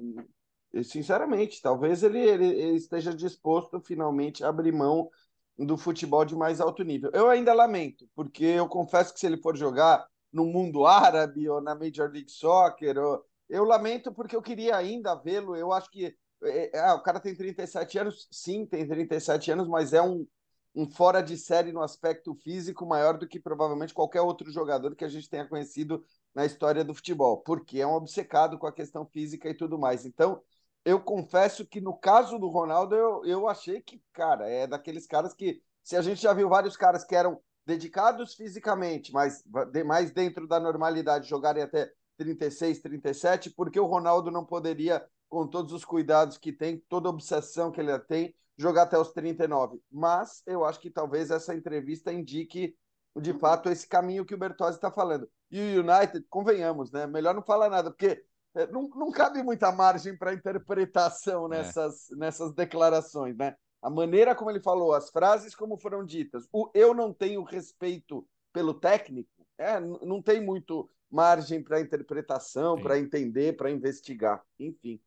[0.82, 5.10] Sinceramente, talvez ele, ele, esteja disposto finalmente a abrir mão
[5.58, 7.10] do futebol de mais alto nível.
[7.12, 11.60] Eu ainda lamento, porque eu confesso que se ele for jogar no mundo árabe ou
[11.60, 15.54] na Major League Soccer, eu, eu lamento porque eu queria ainda vê-lo.
[15.54, 19.92] Eu acho que é, ah, o cara tem 37 anos, sim, tem 37 anos, mas
[19.92, 20.26] é um,
[20.74, 25.04] um fora de série no aspecto físico maior do que provavelmente qualquer outro jogador que
[25.04, 26.04] a gente tenha conhecido
[26.34, 30.06] na história do futebol, porque é um obcecado com a questão física e tudo mais.
[30.06, 30.42] Então,
[30.84, 35.32] eu confesso que no caso do Ronaldo, eu, eu achei que, cara, é daqueles caras
[35.34, 39.44] que, se a gente já viu vários caras que eram dedicados fisicamente, mas
[39.86, 45.72] mais dentro da normalidade, jogarem até 36, 37, porque o Ronaldo não poderia, com todos
[45.72, 49.80] os cuidados que tem, toda a obsessão que ele tem, jogar até os 39.
[49.90, 52.76] Mas eu acho que talvez essa entrevista indique,
[53.16, 55.28] de fato, esse caminho que o Bertozzi está falando.
[55.50, 57.06] E o United, convenhamos, né?
[57.06, 58.24] Melhor não falar nada, porque
[58.70, 61.58] não, não cabe muita margem para interpretação é.
[61.58, 62.16] nessas, é.
[62.16, 63.54] nessas declarações, né?
[63.80, 68.26] A maneira como ele falou, as frases como foram ditas, o eu não tenho respeito
[68.52, 75.00] pelo técnico, é, não tem muito margem para interpretação, para entender, para investigar, enfim.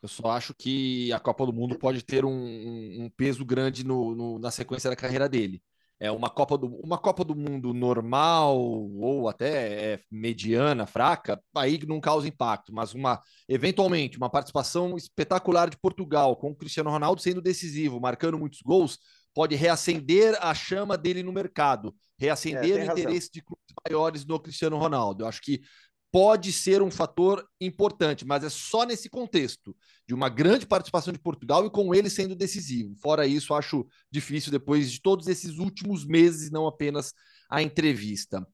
[0.00, 2.32] Eu só acho que a Copa do Mundo pode ter um,
[3.04, 5.62] um peso grande no, no, na sequência da carreira dele
[6.04, 11.80] é uma Copa do uma Copa do Mundo normal ou até é, mediana, fraca, aí
[11.86, 17.22] não causa impacto, mas uma eventualmente uma participação espetacular de Portugal com o Cristiano Ronaldo
[17.22, 18.98] sendo decisivo, marcando muitos gols,
[19.34, 23.30] pode reacender a chama dele no mercado, reacender é, o interesse razão.
[23.32, 25.24] de clubes maiores no Cristiano Ronaldo.
[25.24, 25.62] Eu acho que
[26.14, 31.18] pode ser um fator importante, mas é só nesse contexto de uma grande participação de
[31.18, 32.94] Portugal e com ele sendo decisivo.
[33.02, 37.12] Fora isso, acho difícil depois de todos esses últimos meses, não apenas
[37.50, 38.46] a entrevista.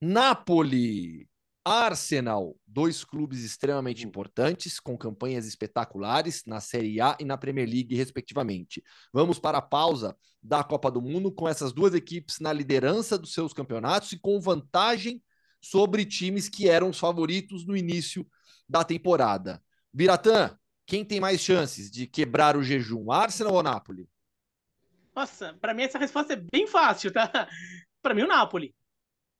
[0.00, 1.28] Napoli,
[1.64, 7.96] Arsenal, dois clubes extremamente importantes, com campanhas espetaculares na Série A e na Premier League,
[7.96, 8.80] respectivamente.
[9.12, 13.32] Vamos para a pausa da Copa do Mundo com essas duas equipes na liderança dos
[13.32, 15.20] seus campeonatos e com vantagem
[15.62, 18.26] sobre times que eram os favoritos no início
[18.68, 19.62] da temporada.
[19.92, 24.08] Biratã, quem tem mais chances de quebrar o jejum, Arsenal ou Napoli?
[25.14, 27.30] Nossa, para mim essa resposta é bem fácil, tá?
[28.02, 28.74] Para mim o Napoli.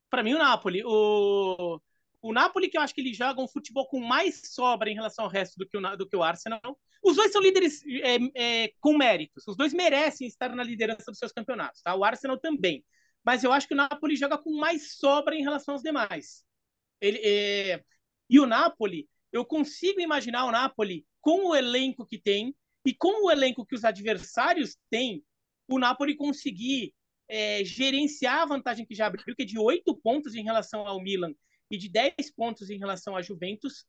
[0.09, 0.83] Para mim o Napoli.
[0.85, 1.81] O
[2.23, 5.25] o Napoli que eu acho que ele joga um futebol com mais sobra em relação
[5.25, 6.79] ao resto do que o, do que o Arsenal.
[7.03, 8.19] Os dois são líderes é,
[8.65, 9.47] é, com méritos.
[9.49, 11.97] Os dois merecem estar na liderança dos seus campeonatos, tá?
[11.97, 12.85] O Arsenal também
[13.25, 16.45] mas eu acho que o Napoli joga com mais sobra em relação aos demais.
[17.01, 17.85] Ele, é...
[18.29, 22.55] E o Napoli, eu consigo imaginar o Napoli com o elenco que tem
[22.85, 25.25] e com o elenco que os adversários têm,
[25.69, 26.93] o Napoli conseguir
[27.29, 31.01] é, gerenciar a vantagem que já abriu, que é de oito pontos em relação ao
[31.01, 31.33] Milan
[31.71, 33.87] e de dez pontos em relação à Juventus,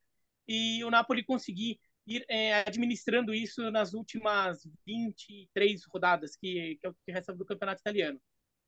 [0.47, 6.89] e o Napoli conseguir ir é, administrando isso nas últimas 23 rodadas, que, que é
[6.89, 8.19] o que resta do campeonato italiano.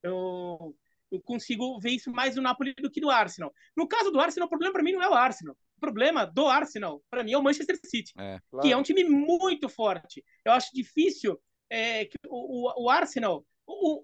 [0.06, 0.76] Eu,
[1.12, 3.54] eu consigo ver isso mais no Napoli do que do Arsenal.
[3.76, 5.56] No caso do Arsenal, o problema para mim não é o Arsenal.
[5.78, 8.66] O problema do Arsenal, para mim, é o Manchester City, é, claro.
[8.66, 10.24] que é um time muito forte.
[10.44, 11.40] Eu acho difícil
[11.70, 13.46] é, que o, o, o Arsenal.
[13.68, 14.04] O,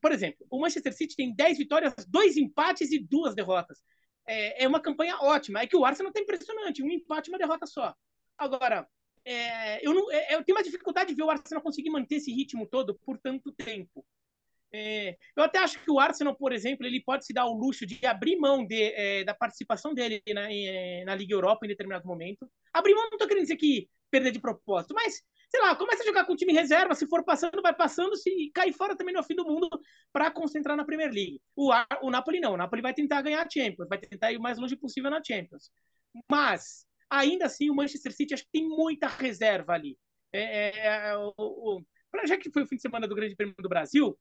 [0.00, 3.78] por exemplo, o Manchester City tem 10 vitórias, dois empates e duas derrotas.
[4.26, 5.60] É, é uma campanha ótima.
[5.60, 7.94] É que o Arsenal tá impressionante, um empate e uma derrota só.
[8.36, 8.86] Agora,
[9.24, 12.32] é, eu, não, é, eu tenho uma dificuldade de ver o Arsenal conseguir manter esse
[12.32, 14.04] ritmo todo por tanto tempo.
[14.72, 17.84] É, eu até acho que o Arsenal, por exemplo, ele pode se dar o luxo
[17.84, 22.06] de abrir mão de, é, da participação dele na, é, na Liga Europa em determinado
[22.06, 22.48] momento.
[22.72, 26.06] Abrir mão não estou querendo dizer que perder de propósito, mas, sei lá, começa a
[26.06, 29.22] jogar com o time reserva, se for passando, vai passando, se cair fora também no
[29.22, 29.68] fim do mundo
[30.12, 31.40] para concentrar na Premier League.
[31.54, 34.42] O, o Napoli não, o Napoli vai tentar ganhar a Champions, vai tentar ir o
[34.42, 35.70] mais longe possível na Champions.
[36.28, 39.96] Mas, ainda assim, o Manchester City acho que tem muita reserva ali.
[40.32, 41.82] É, é, é o, o,
[42.24, 44.16] já que foi o fim de semana do Grande Prêmio do Brasil,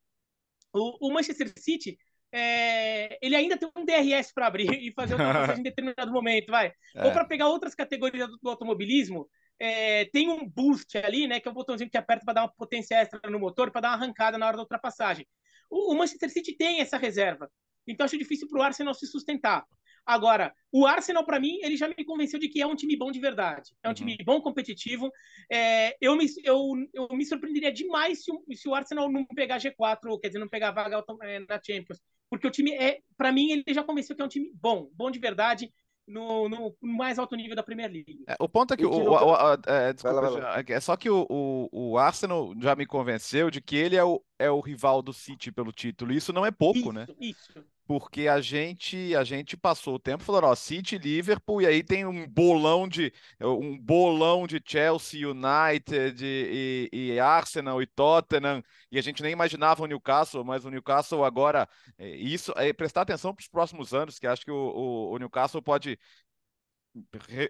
[0.73, 1.97] o, o Manchester City,
[2.31, 6.71] é, ele ainda tem um DRS para abrir e fazer passagem em determinado momento, vai.
[6.95, 7.05] É.
[7.05, 9.29] Ou para pegar outras categorias do, do automobilismo,
[9.59, 12.53] é, tem um boost ali, né, que é o botãozinho que aperta para dar uma
[12.53, 15.27] potência extra no motor, para dar uma arrancada na hora da ultrapassagem.
[15.69, 17.51] O, o Manchester City tem essa reserva.
[17.87, 19.65] Então acho difícil para o Arsenal se sustentar.
[20.09, 23.11] Agora, o Arsenal, para mim, ele já me convenceu de que é um time bom
[23.11, 23.75] de verdade.
[23.83, 23.93] É um uhum.
[23.93, 25.11] time bom, competitivo.
[25.51, 30.19] É, eu, me, eu, eu me surpreenderia demais se, se o Arsenal não pegar G4,
[30.19, 32.01] quer dizer, não pegar vaga é, na Champions.
[32.27, 35.11] Porque o time é, para mim, ele já convenceu que é um time bom, bom
[35.11, 35.71] de verdade.
[36.07, 38.23] No, no, mais alto nível da Premier League.
[38.27, 40.75] É, o ponto é que o, o, o, o é, desculpa, vai lá, vai lá.
[40.75, 44.49] é só que o, o, Arsenal já me convenceu de que ele é o, é
[44.49, 46.11] o rival do City pelo título.
[46.11, 47.05] Isso não é pouco, isso, né?
[47.21, 51.81] Isso porque a gente a gente passou o tempo falando, ó, City, Liverpool, e aí
[51.83, 58.99] tem um bolão de um bolão de Chelsea, United e, e Arsenal e Tottenham, e
[58.99, 63.33] a gente nem imaginava o Newcastle, mas o Newcastle agora, é, isso é prestar atenção
[63.33, 65.97] para os próximos anos, que acho que o, o, o Newcastle pode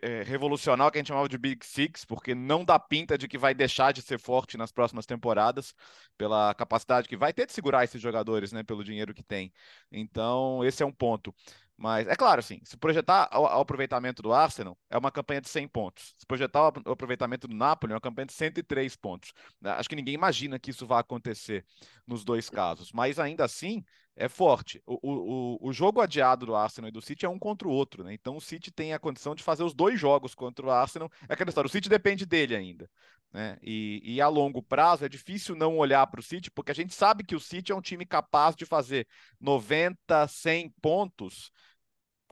[0.01, 3.27] é, revolucionar o que a gente chamava de Big Six, porque não dá pinta de
[3.27, 5.73] que vai deixar de ser forte nas próximas temporadas,
[6.17, 9.51] pela capacidade que vai ter de segurar esses jogadores, né, pelo dinheiro que tem.
[9.91, 11.33] Então, esse é um ponto.
[11.79, 15.69] Mas é claro, assim, se projetar o, aproveitamento do Arsenal, é uma campanha de 100
[15.69, 16.13] pontos.
[16.17, 19.31] Se projetar o aproveitamento do Napoli, é uma campanha de 103 pontos.
[19.61, 19.71] Né?
[19.71, 21.65] Acho que ninguém imagina que isso vai acontecer
[22.05, 22.91] nos dois casos.
[22.91, 23.81] Mas ainda assim,
[24.19, 24.83] é forte.
[24.85, 28.03] O, o, o jogo adiado do Arsenal e do City é um contra o outro,
[28.03, 28.13] né?
[28.13, 31.09] Então o City tem a condição de fazer os dois jogos contra o Arsenal.
[31.27, 32.89] É aquela história, o City depende dele ainda.
[33.31, 33.57] Né?
[33.63, 36.93] E, e a longo prazo é difícil não olhar para o City, porque a gente
[36.93, 39.07] sabe que o City é um time capaz de fazer
[39.39, 41.49] 90, 100 pontos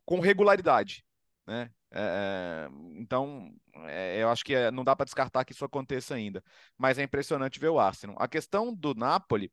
[0.03, 1.05] com regularidade.
[1.45, 1.71] Né?
[1.91, 3.49] É, então,
[3.85, 6.43] é, eu acho que é, não dá para descartar que isso aconteça ainda.
[6.77, 8.17] Mas é impressionante ver o Arsenal.
[8.19, 9.49] A questão do Napoli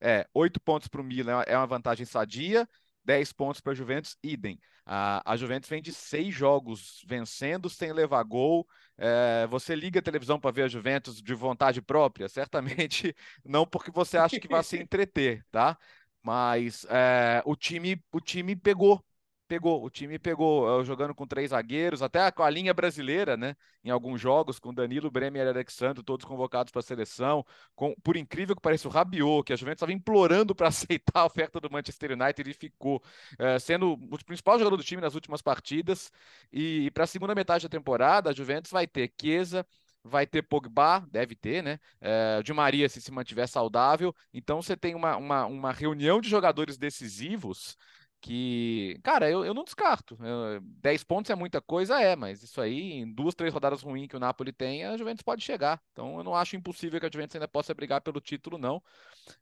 [0.00, 2.68] é oito pontos para o Milan é uma vantagem sadia,
[3.04, 4.60] 10 pontos para a Juventus, idem.
[4.84, 8.66] A, a Juventus vem de seis jogos vencendo sem levar gol.
[8.96, 12.28] É, você liga a televisão para ver a Juventus de vontade própria?
[12.28, 15.76] Certamente não, porque você acha que vai se entreter, tá?
[16.22, 19.02] Mas é, o time o time pegou
[19.48, 23.56] pegou, o time pegou, jogando com três zagueiros, até com a linha brasileira, né?
[23.82, 27.44] Em alguns jogos, com Danilo, Bremer e Alexandre, todos convocados para a seleção.
[27.74, 31.26] Com, por incrível que pareça, o Rabiot, que a Juventus estava implorando para aceitar a
[31.26, 33.02] oferta do Manchester United, e ficou
[33.38, 36.12] é, sendo o principal jogador do time nas últimas partidas.
[36.52, 39.66] E, e para a segunda metade da temporada, a Juventus vai ter Chiesa,
[40.04, 41.78] vai ter Pogba, deve ter, né?
[42.00, 44.14] É, de Maria, se se mantiver saudável.
[44.32, 47.76] Então você tem uma, uma, uma reunião de jogadores decisivos
[48.20, 50.18] que, cara, eu, eu não descarto.
[50.20, 54.08] Eu, 10 pontos é muita coisa, é, mas isso aí, em duas, três rodadas ruins
[54.08, 55.80] que o Napoli tem, a Juventus pode chegar.
[55.92, 58.82] Então eu não acho impossível que a Juventus ainda possa brigar pelo título, não.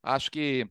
[0.03, 0.69] Acho que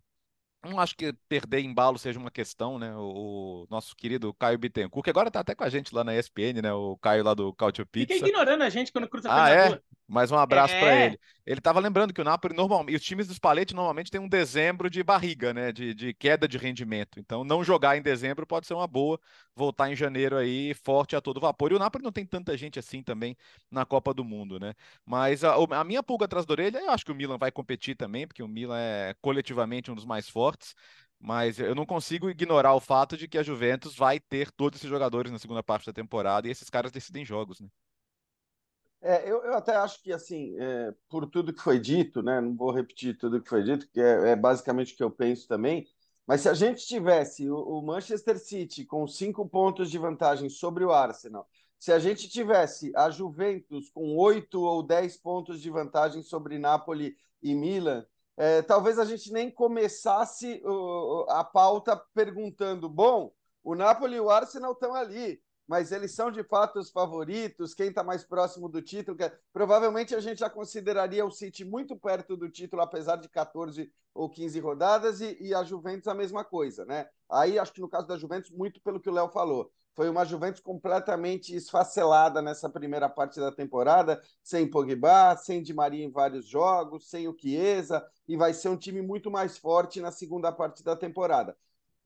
[0.63, 2.95] não acho que perder embalo seja uma questão, né?
[2.95, 6.15] O, o nosso querido Caio Bittencourt, que agora tá até com a gente lá na
[6.15, 6.73] ESPN, né?
[6.73, 8.13] O Caio lá do Cautio Pizza.
[8.13, 9.79] Fica ignorando a gente quando cruza ah, é?
[10.07, 10.79] Mais um abraço é.
[10.79, 11.19] para ele.
[11.45, 14.89] Ele estava lembrando que o Napoli normalmente, os times dos Spalletti normalmente tem um dezembro
[14.89, 15.71] de barriga, né?
[15.71, 17.19] De, de queda de rendimento.
[17.19, 19.19] Então, não jogar em dezembro pode ser uma boa.
[19.55, 21.71] Voltar em janeiro aí forte a todo vapor.
[21.71, 23.35] E o Napoli não tem tanta gente assim também
[23.71, 24.73] na Copa do Mundo, né?
[25.05, 27.95] Mas a, a minha pulga atrás da orelha, eu acho que o Milan vai competir
[27.95, 30.75] também, porque o Milan é coletivamente um dos mais fortes.
[31.19, 34.89] Mas eu não consigo ignorar o fato de que a Juventus vai ter todos esses
[34.89, 37.67] jogadores na segunda parte da temporada e esses caras decidem jogos, né?
[39.07, 42.55] É, eu, eu até acho que, assim, é, por tudo que foi dito, né, não
[42.55, 45.87] vou repetir tudo que foi dito, que é, é basicamente o que eu penso também,
[46.25, 50.83] mas se a gente tivesse o, o, Manchester City com cinco pontos de vantagem sobre
[50.83, 56.23] o Arsenal, se a gente tivesse a Juventus com oito ou dez pontos de vantagem
[56.23, 58.03] sobre Napoli e Milan,
[58.35, 63.31] é, talvez a gente nem começasse uh, a pauta perguntando: bom,
[63.63, 67.89] o Napoli e o Arsenal estão ali mas eles são de fato os favoritos, quem
[67.89, 69.17] está mais próximo do título.
[69.17, 69.31] Que...
[69.51, 74.29] Provavelmente a gente já consideraria o City muito perto do título, apesar de 14 ou
[74.29, 77.07] 15 rodadas, e, e, a Juventus a mesma coisa, né?
[77.29, 79.71] Aí acho que no caso da Juventus, muito pelo que o Léo falou.
[79.93, 86.03] Foi uma Juventus completamente esfacelada nessa primeira parte da temporada, sem Pogba, sem Di Maria
[86.03, 90.11] em vários jogos, sem o Chiesa, e vai ser um time muito mais forte na
[90.11, 91.55] segunda parte da temporada.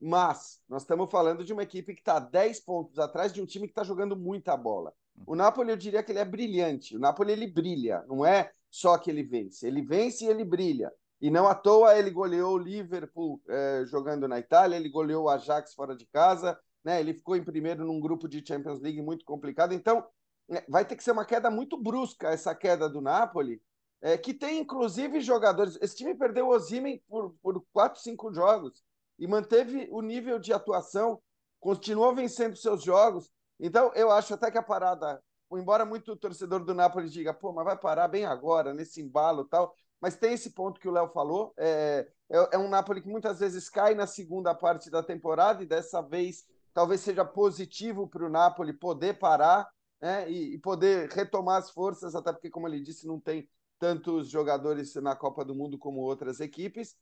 [0.00, 3.66] Mas nós estamos falando de uma equipe que está 10 pontos atrás de um time
[3.66, 4.94] que está jogando muita bola.
[5.26, 6.96] O Napoli, eu diria que ele é brilhante.
[6.96, 8.02] O Napoli, ele brilha.
[8.08, 9.66] Não é só que ele vence.
[9.66, 10.90] Ele vence e ele brilha.
[11.20, 15.28] E não à toa ele goleou o Liverpool eh, jogando na Itália, ele goleou o
[15.28, 16.98] Ajax fora de casa, né?
[16.98, 19.74] ele ficou em primeiro num grupo de Champions League muito complicado.
[19.74, 20.02] Então,
[20.48, 23.60] né, vai ter que ser uma queda muito brusca, essa queda do Napoli,
[24.00, 25.76] eh, que tem inclusive jogadores.
[25.82, 28.82] Esse time perdeu o Osimhen por, por 4, 5 jogos
[29.20, 31.20] e manteve o nível de atuação,
[31.60, 33.30] continuou vencendo seus jogos.
[33.60, 37.66] Então, eu acho até que a parada, embora muito torcedor do Napoli diga, pô, mas
[37.66, 41.52] vai parar bem agora, nesse embalo tal, mas tem esse ponto que o Léo falou,
[41.58, 45.66] é, é, é, um Napoli que muitas vezes cai na segunda parte da temporada e
[45.66, 49.68] dessa vez talvez seja positivo para o Napoli poder parar
[50.00, 53.46] né, e, e poder retomar as forças, até porque, como ele disse, não tem
[53.78, 56.96] tantos jogadores na Copa do Mundo como outras equipes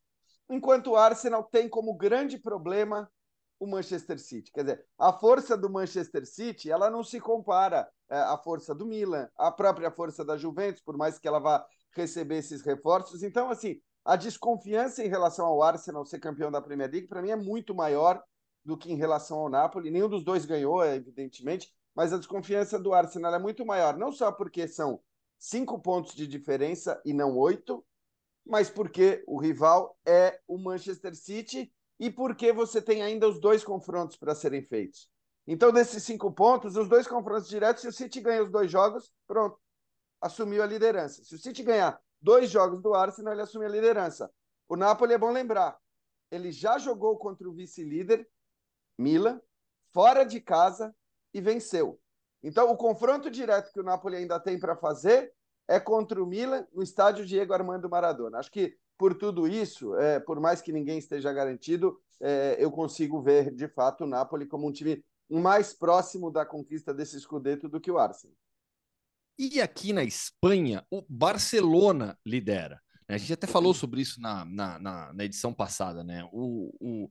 [0.49, 3.11] enquanto o Arsenal tem como grande problema
[3.61, 4.53] o Manchester City.
[4.53, 8.86] Quer dizer, a força do Manchester City ela não se compara é, à força do
[8.86, 13.22] Milan, à própria força da Juventus, por mais que ela vá receber esses reforços.
[13.22, 17.30] Então, assim, a desconfiança em relação ao Arsenal ser campeão da Premier League, para mim,
[17.30, 18.22] é muito maior
[18.64, 19.90] do que em relação ao Napoli.
[19.90, 24.30] Nenhum dos dois ganhou, evidentemente, mas a desconfiança do Arsenal é muito maior, não só
[24.30, 25.01] porque são
[25.38, 27.84] cinco pontos de diferença e não oito,
[28.49, 31.70] mas porque o rival é o Manchester City
[32.01, 35.11] e porque você tem ainda os dois confrontos para serem feitos.
[35.46, 39.12] Então, desses cinco pontos, os dois confrontos diretos, se o City ganha os dois jogos,
[39.26, 39.59] pronto,
[40.20, 41.22] assumiu a liderança.
[41.24, 44.30] Se o City ganhar dois jogos do Arsenal, ele assume a liderança.
[44.68, 45.78] O Napoli é bom lembrar,
[46.30, 48.28] ele já jogou contra o vice-líder,
[48.96, 49.40] Milan,
[49.92, 50.94] fora de casa
[51.32, 52.01] e venceu.
[52.42, 55.32] Então, o confronto direto que o Napoli ainda tem para fazer
[55.68, 58.38] é contra o Milan no estádio Diego Armando Maradona.
[58.38, 63.22] Acho que por tudo isso, é, por mais que ninguém esteja garantido, é, eu consigo
[63.22, 67.80] ver de fato o Napoli como um time mais próximo da conquista desse escudeto do
[67.80, 68.34] que o Arsenal.
[69.38, 72.82] E aqui na Espanha, o Barcelona lidera.
[73.06, 76.28] A gente até falou sobre isso na, na, na, na edição passada, né?
[76.32, 77.08] O, o,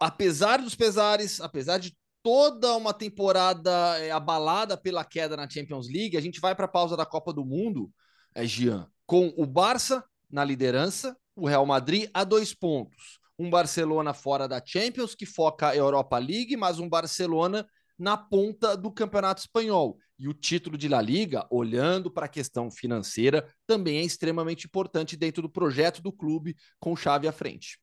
[0.00, 6.16] apesar dos pesares, apesar de toda uma temporada é, abalada pela queda na Champions League,
[6.16, 7.92] a gente vai para a pausa da Copa do Mundo,
[8.34, 13.20] é, Gian, com o Barça na liderança, o Real Madrid a dois pontos.
[13.38, 17.66] Um Barcelona fora da Champions, que foca a Europa League, mas um Barcelona
[17.98, 19.98] na ponta do Campeonato Espanhol.
[20.18, 25.14] E o título de La Liga, olhando para a questão financeira, também é extremamente importante
[25.14, 27.78] dentro do projeto do clube com chave à frente.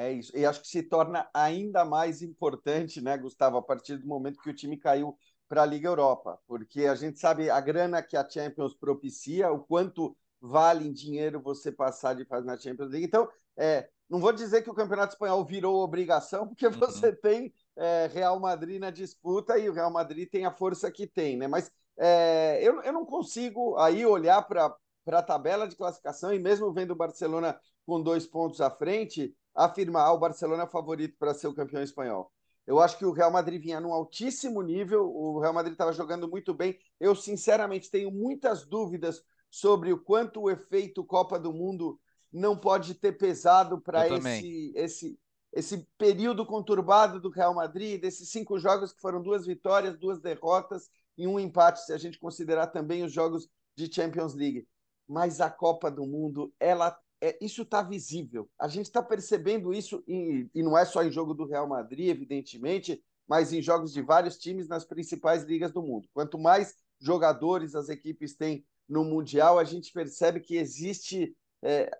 [0.00, 0.34] É isso.
[0.34, 4.48] E acho que se torna ainda mais importante, né, Gustavo, a partir do momento que
[4.48, 5.14] o time caiu
[5.46, 9.60] para a Liga Europa, porque a gente sabe a grana que a Champions propicia, o
[9.60, 13.04] quanto vale em dinheiro você passar de fase na Champions League.
[13.04, 13.28] Então,
[13.58, 16.72] é, não vou dizer que o Campeonato Espanhol virou obrigação, porque uhum.
[16.72, 21.06] você tem é, Real Madrid na disputa e o Real Madrid tem a força que
[21.06, 21.46] tem, né?
[21.46, 24.74] Mas é, eu, eu não consigo aí olhar para
[25.06, 30.06] a tabela de classificação e mesmo vendo o Barcelona com dois pontos à frente, afirmar
[30.06, 32.32] ah, o Barcelona é favorito para ser o campeão espanhol.
[32.66, 36.28] Eu acho que o Real Madrid vinha num altíssimo nível, o Real Madrid estava jogando
[36.28, 36.78] muito bem.
[37.00, 41.98] Eu, sinceramente, tenho muitas dúvidas sobre o quanto o efeito Copa do Mundo
[42.32, 45.18] não pode ter pesado para esse, esse,
[45.52, 50.88] esse período conturbado do Real Madrid, desses cinco jogos que foram duas vitórias, duas derrotas
[51.18, 54.66] e um empate, se a gente considerar também os jogos de Champions League.
[55.08, 58.48] Mas a Copa do Mundo, ela é, isso está visível.
[58.58, 62.08] A gente está percebendo isso, em, e não é só em jogo do Real Madrid,
[62.08, 66.08] evidentemente, mas em jogos de vários times nas principais ligas do mundo.
[66.12, 71.90] Quanto mais jogadores as equipes têm no Mundial, a gente percebe que existe é,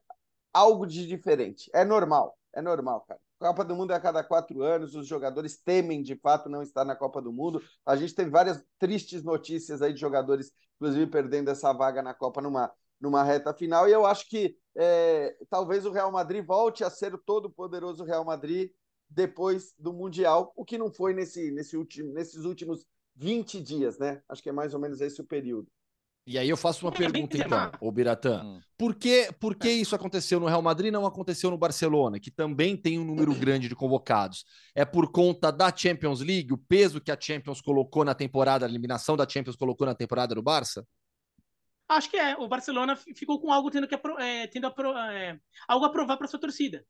[0.52, 1.70] algo de diferente.
[1.72, 3.20] É normal, é normal, cara.
[3.38, 6.84] Copa do Mundo é a cada quatro anos, os jogadores temem de fato não estar
[6.84, 7.62] na Copa do Mundo.
[7.86, 12.42] A gente tem várias tristes notícias aí de jogadores, inclusive, perdendo essa vaga na Copa
[12.42, 13.88] numa, numa reta final.
[13.88, 18.24] E eu acho que é, talvez o Real Madrid volte a ser o todo-poderoso Real
[18.24, 18.70] Madrid
[19.08, 24.22] depois do Mundial, o que não foi nesse, nesse último, nesses últimos 20 dias, né?
[24.28, 25.68] Acho que é mais ou menos esse o período.
[26.26, 28.42] E aí eu faço uma pergunta então, ô Biratã.
[28.44, 28.60] Hum.
[28.78, 32.30] Por, que, por que isso aconteceu no Real Madrid e não aconteceu no Barcelona, que
[32.30, 34.44] também tem um número grande de convocados?
[34.74, 38.68] É por conta da Champions League, o peso que a Champions colocou na temporada, a
[38.68, 40.86] eliminação da Champions colocou na temporada do Barça?
[41.90, 42.36] Acho que é.
[42.36, 46.28] O Barcelona ficou com algo tendo que é, tendo a, é, algo a provar para
[46.28, 46.86] sua torcida.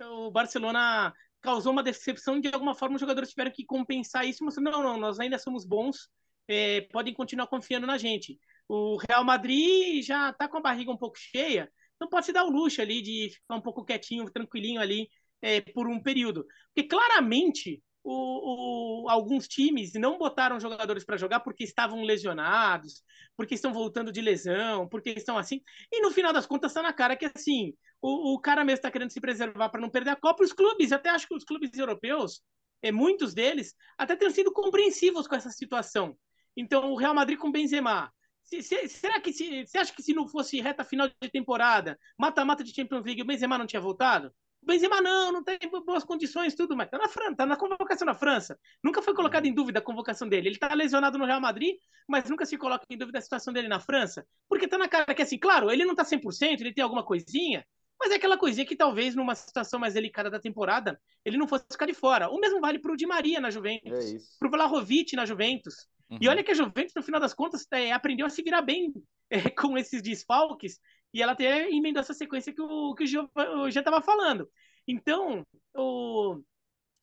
[0.00, 4.70] O Barcelona causou uma decepção de alguma forma os jogadores tiveram que compensar isso, mostrando
[4.70, 6.08] não, não, nós ainda somos bons,
[6.46, 8.38] é, podem continuar confiando na gente.
[8.68, 12.44] O Real Madrid já está com a barriga um pouco cheia, então pode se dar
[12.44, 15.08] o luxo ali de ficar um pouco quietinho, tranquilinho ali
[15.42, 16.46] é, por um período.
[16.72, 23.02] Porque claramente o, o, alguns times não botaram jogadores para jogar porque estavam lesionados,
[23.36, 25.60] porque estão voltando de lesão, porque estão assim.
[25.92, 28.90] E no final das contas está na cara que assim o, o cara mesmo está
[28.92, 30.44] querendo se preservar para não perder a Copa.
[30.44, 32.42] Os clubes, até acho que os clubes europeus,
[32.80, 36.16] é, muitos deles, até têm sido compreensivos com essa situação.
[36.56, 38.12] Então, o Real Madrid com Benzema.
[38.44, 41.98] Se, se, será que se, você acha que se não fosse reta final de temporada,
[42.16, 44.32] mata-mata de Champions League, o Benzema não tinha voltado?
[44.66, 48.14] Benzema não, não tem boas condições, tudo, mas tá na França, tá na convocação na
[48.14, 48.58] França.
[48.82, 50.48] Nunca foi colocado em dúvida a convocação dele.
[50.48, 51.76] Ele tá lesionado no Real Madrid,
[52.08, 54.26] mas nunca se coloca em dúvida a situação dele na França.
[54.48, 57.64] Porque tá na cara que, assim, claro, ele não tá 100%, ele tem alguma coisinha,
[57.98, 61.64] mas é aquela coisinha que talvez numa situação mais delicada da temporada ele não fosse
[61.70, 62.28] ficar de fora.
[62.28, 65.86] O mesmo vale pro Di Maria na Juventus, é pro Vlahovic na Juventus.
[66.10, 66.18] Uhum.
[66.20, 68.92] E olha que a Juventus, no final das contas, é, aprendeu a se virar bem
[69.30, 70.78] é, com esses desfalques
[71.16, 74.46] e ela até emendou essa sequência que o, que o já estava falando.
[74.86, 76.42] Então, o,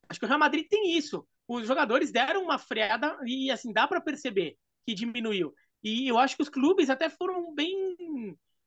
[0.08, 1.26] acho que o Real Madrid tem isso.
[1.48, 4.56] Os jogadores deram uma freada e, assim, dá para perceber
[4.86, 5.52] que diminuiu.
[5.82, 7.74] E eu acho que os clubes até foram bem,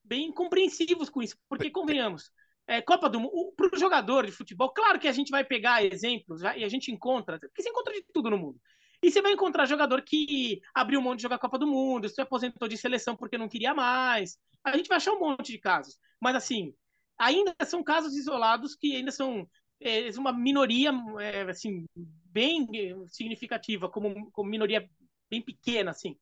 [0.04, 2.30] bem compreensivos com isso, porque, convenhamos,
[2.68, 5.82] é, Copa do Mundo, para o jogador de futebol, claro que a gente vai pegar
[5.82, 8.60] exemplos e a gente encontra, porque se encontra de tudo no mundo.
[9.02, 12.68] E você vai encontrar jogador que abriu mão de jogar Copa do Mundo, se aposentou
[12.68, 15.98] de seleção porque não queria mais, a gente vai achar um monte de casos.
[16.20, 16.74] Mas, assim,
[17.18, 19.48] ainda são casos isolados que ainda são
[19.80, 22.68] é uma minoria é, assim bem
[23.08, 24.89] significativa, como, como minoria
[25.30, 26.18] bem pequena, assim.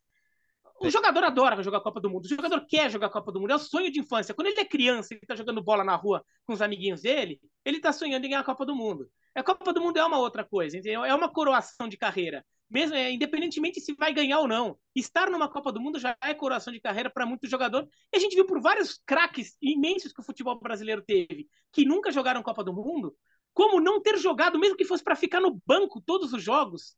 [0.80, 2.26] O jogador adora jogar a Copa do Mundo.
[2.26, 3.52] O jogador quer jogar a Copa do Mundo.
[3.52, 4.34] É o sonho de infância.
[4.34, 7.78] Quando ele é criança e está jogando bola na rua com os amiguinhos dele, ele
[7.78, 9.10] está sonhando em ganhar a Copa do Mundo.
[9.34, 11.06] A Copa do Mundo é uma outra coisa, entendeu?
[11.06, 12.46] É uma coroação de carreira.
[12.70, 14.78] Mesmo, é, independentemente se vai ganhar ou não.
[14.95, 17.88] Estar numa Copa do Mundo já é coroação de carreira para muito jogador.
[18.11, 22.11] E a gente viu por vários craques imensos que o futebol brasileiro teve, que nunca
[22.11, 23.16] jogaram Copa do Mundo,
[23.53, 26.97] como não ter jogado, mesmo que fosse para ficar no banco todos os jogos,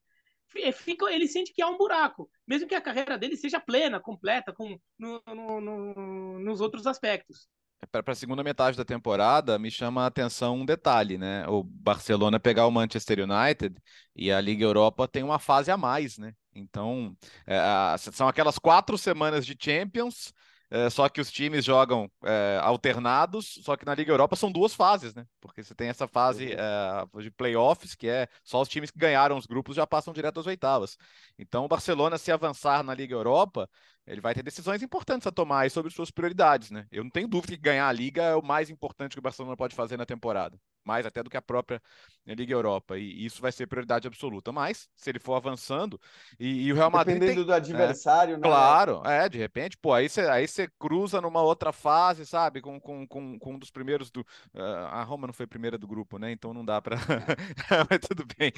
[0.56, 4.00] é, fica, ele sente que há um buraco, mesmo que a carreira dele seja plena,
[4.00, 7.48] completa, com, no, no, no, nos outros aspectos.
[7.92, 11.48] Para a segunda metade da temporada, me chama a atenção um detalhe, né?
[11.48, 13.76] O Barcelona pegar o Manchester United
[14.16, 16.34] e a Liga Europa tem uma fase a mais, né?
[16.56, 17.16] Então,
[17.46, 17.58] é,
[17.98, 20.34] são aquelas quatro semanas de Champions,
[20.70, 24.74] é, só que os times jogam é, alternados, só que na Liga Europa são duas
[24.74, 25.26] fases, né?
[25.40, 27.20] Porque você tem essa fase uhum.
[27.20, 30.40] é, de playoffs, que é só os times que ganharam os grupos já passam direto
[30.40, 30.98] às oitavas.
[31.38, 33.70] Então, o Barcelona, se avançar na Liga Europa,
[34.08, 36.88] ele vai ter decisões importantes a tomar sobre suas prioridades, né?
[36.92, 39.58] Eu não tenho dúvida que ganhar a Liga é o mais importante que o Barcelona
[39.58, 40.58] pode fazer na temporada
[40.88, 41.82] mais até do que a própria
[42.26, 44.52] Liga Europa, e isso vai ser prioridade absoluta.
[44.52, 46.00] Mas, se ele for avançando,
[46.40, 47.20] e, e o Real Madrid.
[47.20, 48.44] Dependendo tem, do adversário, é, né?
[48.44, 50.48] Claro, é, de repente, pô, aí você aí
[50.80, 54.22] cruza numa outra fase, sabe, com, com, com, com um dos primeiros do.
[54.54, 56.32] Uh, a Roma não foi primeira do grupo, né?
[56.32, 56.98] Então não dá para.
[57.90, 58.52] Mas tudo bem.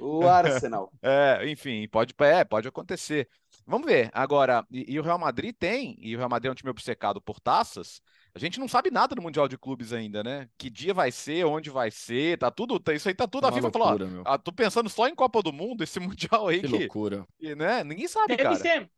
[0.00, 0.92] O Arsenal.
[1.00, 3.28] É, enfim, pode, é, pode acontecer.
[3.66, 4.10] Vamos ver.
[4.12, 7.20] Agora, e, e o Real Madrid tem, e o Real Madrid é um time obcecado
[7.20, 8.02] por taças.
[8.34, 10.48] A gente não sabe nada do Mundial de Clubes ainda, né?
[10.56, 13.50] Que dia vai ser, onde vai ser, tá tudo, tá, isso aí tá tudo é
[13.50, 16.48] a FIFA loucura, falou, ó, ah, tô pensando só em Copa do Mundo, esse Mundial
[16.48, 17.26] aí que, que loucura.
[17.38, 17.82] Que, né?
[17.84, 18.56] Ninguém sabe, Deve cara.
[18.56, 18.90] Ser.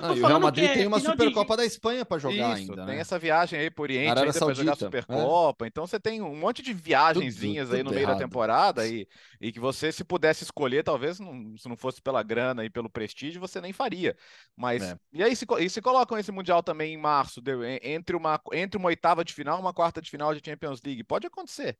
[0.00, 1.56] Ah, o Real Madrid é tem uma Supercopa de...
[1.58, 2.86] da Espanha para jogar Isso, ainda.
[2.86, 3.00] Tem né?
[3.00, 5.66] essa viagem aí por Oriente ainda para jogar Supercopa.
[5.66, 5.68] É.
[5.68, 8.18] Então você tem um monte de viagenzinhas tudo, tudo aí no meio errado.
[8.18, 9.06] da temporada e,
[9.38, 12.88] e que você, se pudesse escolher, talvez não, se não fosse pela grana e pelo
[12.88, 14.16] prestígio, você nem faria.
[14.56, 14.98] Mas é.
[15.12, 17.42] e aí se, e se colocam esse mundial também em março,
[17.82, 21.26] entre uma entre uma oitava de final, uma quarta de final de Champions League, pode
[21.26, 21.76] acontecer.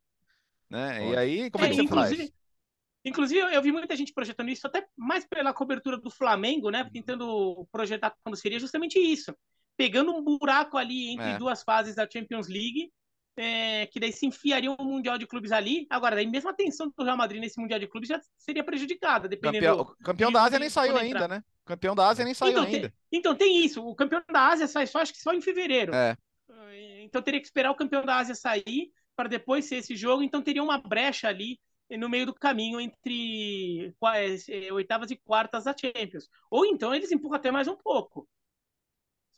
[0.68, 0.98] Né?
[0.98, 1.12] Pode.
[1.12, 2.32] E aí, como é, é que você faz?
[3.06, 6.88] Inclusive, eu vi muita gente projetando isso, até mais pela cobertura do Flamengo, né?
[6.92, 9.32] Tentando projetar quando seria justamente isso.
[9.76, 11.38] Pegando um buraco ali entre é.
[11.38, 12.90] duas fases da Champions League,
[13.36, 15.86] é, que daí se enfiaria um Mundial de Clubes ali.
[15.88, 19.28] Agora, daí mesmo a tensão do Real Madrid nesse Mundial de Clubes já seria prejudicada,
[19.28, 19.64] dependendo...
[19.64, 21.44] Campeão, o campeão da Ásia nem saiu ainda, né?
[21.64, 22.88] O campeão da Ásia nem saiu então, ainda.
[22.88, 23.86] Tem, então, tem isso.
[23.86, 25.94] O campeão da Ásia sai só, acho que só em fevereiro.
[25.94, 26.16] É.
[27.02, 30.24] Então, teria que esperar o campeão da Ásia sair para depois ser esse jogo.
[30.24, 33.94] Então, teria uma brecha ali no meio do caminho entre
[34.48, 36.28] é, oitavas e quartas da Champions.
[36.50, 38.28] Ou então eles empurram até mais um pouco.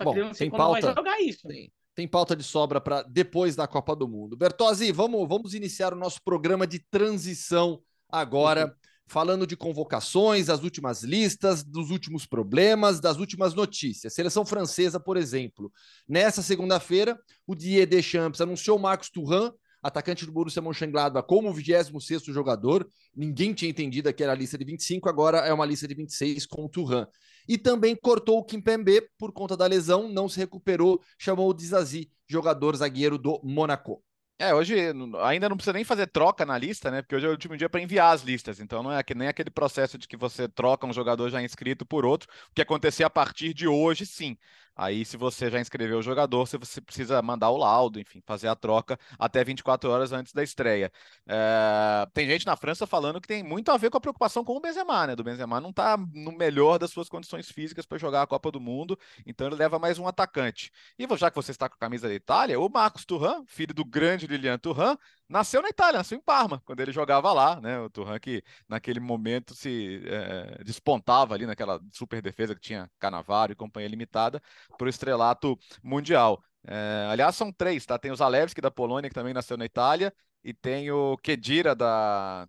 [0.01, 1.49] Só Bom, que não sei tem pauta, vai jogar isso.
[1.49, 4.37] Tem, tem pauta de sobra para depois da Copa do Mundo.
[4.37, 8.73] Bertozzi, vamos, vamos iniciar o nosso programa de transição agora, uhum.
[9.07, 14.15] falando de convocações, das últimas listas, dos últimos problemas, das últimas notícias.
[14.15, 15.73] Seleção francesa, por exemplo.
[16.09, 19.53] Nessa segunda-feira, o Didier Deschamps anunciou Marcos Turan
[19.83, 22.89] atacante do Borussia Mönchengladbach como 26 jogador.
[23.15, 26.47] Ninguém tinha entendido que era a lista de 25, agora é uma lista de 26
[26.47, 27.07] com o Turan.
[27.49, 32.11] E também cortou o Kimpembe por conta da lesão, não se recuperou, chamou o Dizazi,
[32.29, 34.03] jogador zagueiro do Monaco.
[34.41, 34.77] É, hoje
[35.25, 37.03] ainda não precisa nem fazer troca na lista, né?
[37.03, 38.61] Porque hoje é o último dia para enviar as listas.
[38.61, 41.85] Então não é que nem aquele processo de que você troca um jogador já inscrito
[41.85, 42.29] por outro.
[42.51, 44.37] O que acontecer a partir de hoje, sim.
[44.79, 48.55] Aí, se você já inscreveu o jogador, você precisa mandar o laudo, enfim, fazer a
[48.55, 50.93] troca até 24 horas antes da estreia.
[51.27, 52.07] É...
[52.15, 54.61] Tem gente na França falando que tem muito a ver com a preocupação com o
[54.61, 55.17] Benzema, né?
[55.17, 58.61] Do Benzema não tá no melhor das suas condições físicas para jogar a Copa do
[58.61, 60.71] Mundo, então ele leva mais um atacante.
[60.97, 63.85] E já que você está com a camisa da Itália, o Marcos Turan, filho do
[63.85, 64.97] grande Lilian Turan,
[65.29, 67.81] nasceu na Itália, nasceu em Parma, quando ele jogava lá, né?
[67.81, 73.53] O Turan que naquele momento se é, despontava ali naquela super defesa que tinha Canavaro
[73.53, 74.41] e companhia limitada
[74.77, 76.43] para o estrelato mundial.
[76.67, 77.99] É, aliás, são três, tá?
[77.99, 80.13] Tem o Zalewski da Polônia, que também nasceu na Itália,
[80.45, 82.49] e tem o Kedira da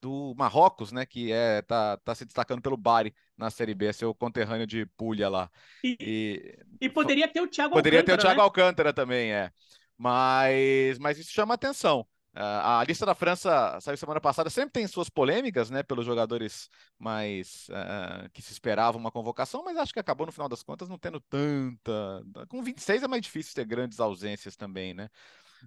[0.00, 3.92] do Marrocos, né, que é tá, tá se destacando pelo Bari na Série B, é
[3.92, 5.50] seu conterrâneo de Puglia lá.
[5.82, 8.44] E, e, e poderia ter o Thiago poderia Alcântara, ter o Thiago né?
[8.44, 9.50] Alcântara também, é.
[9.98, 12.06] Mas, mas isso chama atenção.
[12.34, 16.70] Uh, a lista da França saiu semana passada, sempre tem suas polêmicas, né, pelos jogadores
[16.96, 20.88] mais uh, que se esperava uma convocação, mas acho que acabou no final das contas
[20.88, 22.22] não tendo tanta.
[22.48, 25.08] Com 26 é mais difícil ter grandes ausências também, né?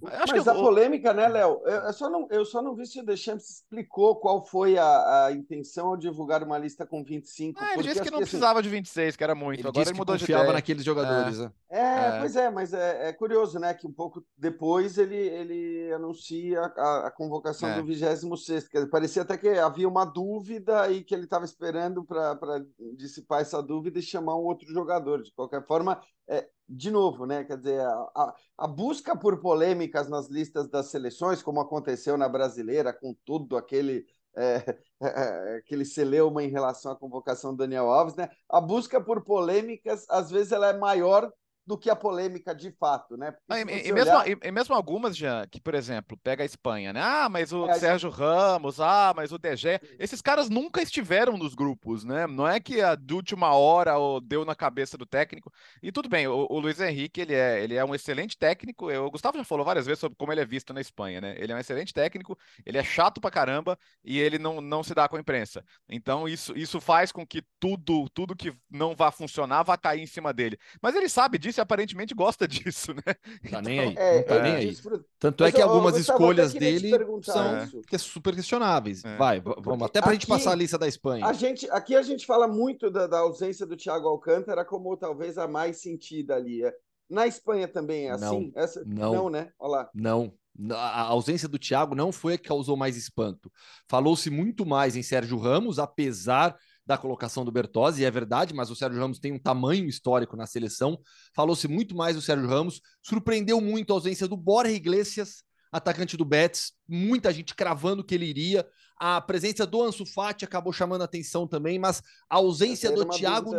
[0.04, 1.62] Acho Mas que a polêmica, né, Léo?
[1.66, 5.26] Eu, eu só não, eu só não vi se o Deschamps explicou qual foi a,
[5.28, 7.60] a intenção ao divulgar uma lista com 25.
[7.62, 9.60] Ah, ele disse que não assim, precisava de 26, que era muito.
[9.60, 10.54] Ele Agora disse ele que mudou de confiava ideia.
[10.56, 11.40] naqueles jogadores.
[11.40, 11.52] né?
[11.70, 12.20] É, É.
[12.20, 13.74] pois é, mas é, é curioso, né?
[13.74, 17.76] Que um pouco depois ele, ele anuncia a, a convocação É.
[17.76, 18.68] do 26.
[18.70, 22.64] Quer dizer, parecia até que havia uma dúvida e que ele estava esperando para
[22.96, 25.22] dissipar essa dúvida e chamar um outro jogador.
[25.22, 27.44] De qualquer forma, é, de novo, né?
[27.44, 32.94] Quer dizer, a, a- busca por polêmicas nas listas das seleções, como aconteceu na brasileira,
[32.94, 34.06] com tudo aquele.
[34.36, 38.30] é, é, aquele celeuma em relação à convocação do Daniel Alves, né?
[38.50, 41.32] A busca por polêmicas, às vezes, ela é maior
[41.66, 43.34] do que a polêmica de fato, né?
[43.50, 46.94] E, e mesmo, olhar- e, e mesmo algumas, Jean, que, por exemplo, pega a Espanha,
[46.94, 47.02] né?
[47.04, 49.82] Ah, mas o É, Sérgio Ramos, ah, mas o Gea.
[50.00, 52.26] Esses caras nunca estiveram nos grupos, né?
[52.28, 55.52] Não é que a de última hora ou deu na cabeça do técnico.
[55.84, 58.90] E tudo bem, o, o Luiz Henrique, ele é, ele é um excelente técnico.
[58.90, 61.36] Eu- O Gustavo já falou várias vezes sobre como ele é visto na Espanha, né?
[61.38, 64.94] Ele é um excelente técnico, ele é chato pra caramba e ele não, não se
[64.94, 65.62] dá com a imprensa.
[65.90, 70.08] Então, isso, isso faz com que tudo, tudo que não vá funcionar vá cair em
[70.08, 70.58] cima dele.
[70.82, 73.16] Mas ele sabe disso aparentemente gosta disso, né?
[73.50, 73.96] Tá nem aí.
[73.98, 74.66] É, não tá ele nem aí.
[74.70, 76.92] desfruta- Tanto Mas, é que algumas escolhas dele
[77.24, 79.04] são que- super questionáveis.
[79.04, 79.18] É.
[79.18, 81.26] Vai, vamos até pra gente aqui- passar a lista da Espanha.
[81.26, 85.38] A gente, aqui a gente fala muito da, da ausência do Thiago Alcântara como talvez
[85.38, 86.64] a mais sentida ali.
[86.64, 86.74] É.
[87.10, 88.52] Na Espanha também é Não, assim?
[88.56, 89.30] Essa, não.
[89.30, 89.50] né?
[89.60, 89.90] Olha lá.
[89.94, 90.34] Não.
[90.72, 93.52] A a ausência do Thiago não foi a que causou mais espanto.
[93.90, 96.56] Falou-se muito mais em Sérgio Ramos, apesar
[96.86, 100.36] da colocação do Bertozzi, e é verdade, mas o Sérgio Ramos tem um tamanho histórico
[100.36, 101.00] na seleção.
[101.36, 102.82] Falou-se muito mais do Sérgio Ramos.
[103.04, 106.74] Surpreendeu muito a ausência do Borja Iglesias, atacante do Betis.
[106.88, 108.68] Muita gente cravando que ele iria.
[109.00, 113.52] A presença do Ansu Fati acabou chamando a atenção também, mas a ausência do Thiago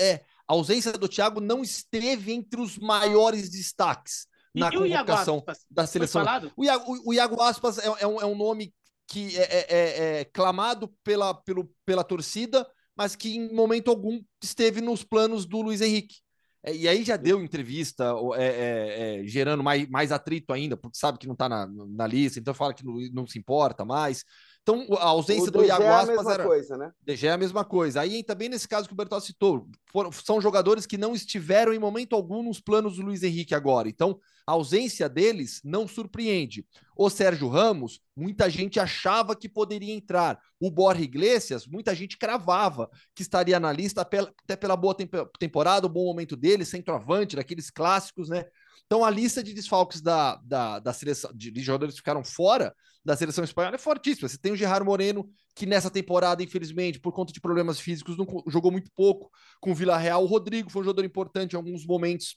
[0.00, 0.14] é,
[0.48, 5.42] a ausência do Thiago não esteve entre os maiores destaques na e o Iago convocação
[5.70, 6.22] da seleção.
[6.56, 8.72] O Iago, o- o Iago Aspas é, é um, é um nome
[9.06, 14.22] que é, é- é- é clamado pela, pelo, pela torcida, mas que em momento algum
[14.42, 16.16] esteve nos planos do Luiz Henrique.
[16.64, 20.96] É, e aí já deu entrevista é, é, é, gerando mais, mais atrito ainda, porque
[20.96, 24.24] sabe que não está na, na lista, então fala que não, não se importa mais.
[24.62, 26.44] Então a ausência do De Iago Gea é a Aspas mesma era.
[26.44, 26.92] coisa, né?
[27.08, 28.00] Gea é a mesma coisa.
[28.00, 29.66] Aí entra bem nesse caso que o Bertol citou.
[29.90, 33.88] Foram, são jogadores que não estiveram em momento algum nos planos do Luiz Henrique agora.
[33.88, 36.64] Então, a ausência deles não surpreende.
[36.96, 40.38] O Sérgio Ramos, muita gente achava que poderia entrar.
[40.60, 45.86] O Borja Iglesias, muita gente cravava que estaria na lista até pela boa tempo- temporada,
[45.86, 48.44] o bom momento dele, centroavante, daqueles clássicos, né?
[48.86, 52.72] Então, a lista de desfalques da, da, da seleção, de, de jogadores que ficaram fora
[53.04, 54.28] da seleção espanhola é fortíssima.
[54.28, 58.26] Você tem o Gerard Moreno, que nessa temporada, infelizmente, por conta de problemas físicos, não
[58.46, 59.30] jogou muito pouco
[59.60, 60.22] com o Vila Real.
[60.22, 62.36] O Rodrigo foi um jogador importante em alguns momentos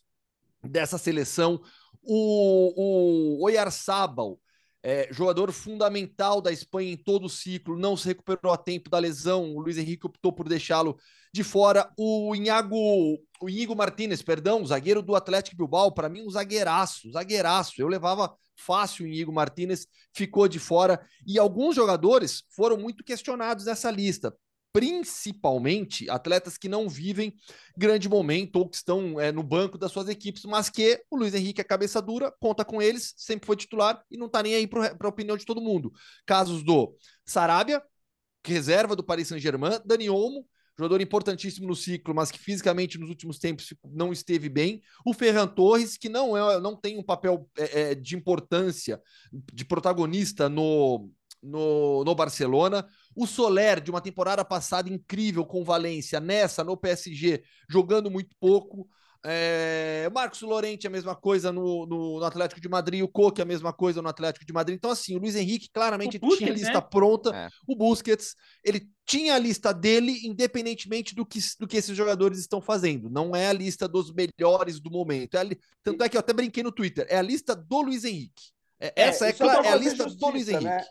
[0.63, 1.61] dessa seleção.
[2.01, 4.39] O, o Oyarzabal,
[4.85, 8.99] é, jogador fundamental da Espanha em todo o ciclo, não se recuperou a tempo da
[8.99, 9.55] lesão.
[9.55, 10.95] O Luiz Henrique optou por deixá-lo
[11.33, 11.91] de fora.
[11.97, 12.77] O Inhago,
[13.41, 17.73] o Inigo Martinez, perdão, zagueiro do Atlético Bilbao, para mim um zagueiraço, zagueiraço.
[17.79, 21.01] Eu levava fácil o Inigo Martinez, ficou de fora.
[21.25, 24.37] E alguns jogadores foram muito questionados nessa lista,
[24.75, 27.33] principalmente atletas que não vivem
[27.77, 31.33] grande momento ou que estão é, no banco das suas equipes, mas que o Luiz
[31.33, 34.67] Henrique é cabeça dura, conta com eles, sempre foi titular e não tá nem aí
[34.67, 35.93] para a opinião de todo mundo.
[36.25, 36.93] Casos do
[37.25, 37.81] Sarabia,
[38.45, 40.45] reserva do Paris Saint-Germain, Dani Olmo,
[40.77, 44.81] jogador importantíssimo no ciclo, mas que fisicamente nos últimos tempos não esteve bem.
[45.05, 49.01] O Ferran Torres, que não, é, não tem um papel é, de importância,
[49.31, 51.09] de protagonista no,
[51.45, 52.87] no, no, Barcelona.
[53.15, 58.87] O Soler, de uma temporada passada incrível com Valência, nessa, no PSG, jogando muito pouco.
[59.27, 63.45] É, Marcos Lorente, a mesma coisa no, no, no, Atlético de Madrid, o Coque, a
[63.45, 64.77] mesma coisa no Atlético de Madrid.
[64.77, 66.87] Então, assim, o Luiz Henrique claramente Busquets, tinha a lista né?
[66.91, 67.35] pronta.
[67.35, 67.49] É.
[67.67, 72.61] O Busquets, ele tinha a lista dele, independentemente do que, do que esses jogadores estão
[72.61, 73.09] fazendo.
[73.09, 75.37] Não é a lista dos melhores do momento.
[75.37, 75.59] É li...
[75.83, 78.53] Tanto é que eu até brinquei no Twitter, é a lista do Luiz Henrique.
[78.79, 80.65] É, essa é, é, a lista justiça, do Luiz Henrique.
[80.65, 80.85] Né?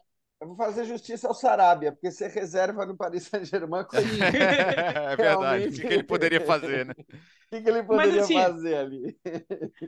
[0.44, 3.86] Eu vou fazer justiça ao Sarabia, porque você reserva no Paris Saint-Germain.
[3.96, 5.68] é verdade.
[5.68, 6.92] O que, que, ele poderia fazer, né?
[6.98, 9.18] O que, que, ele poderia mas, assim, fazer ali?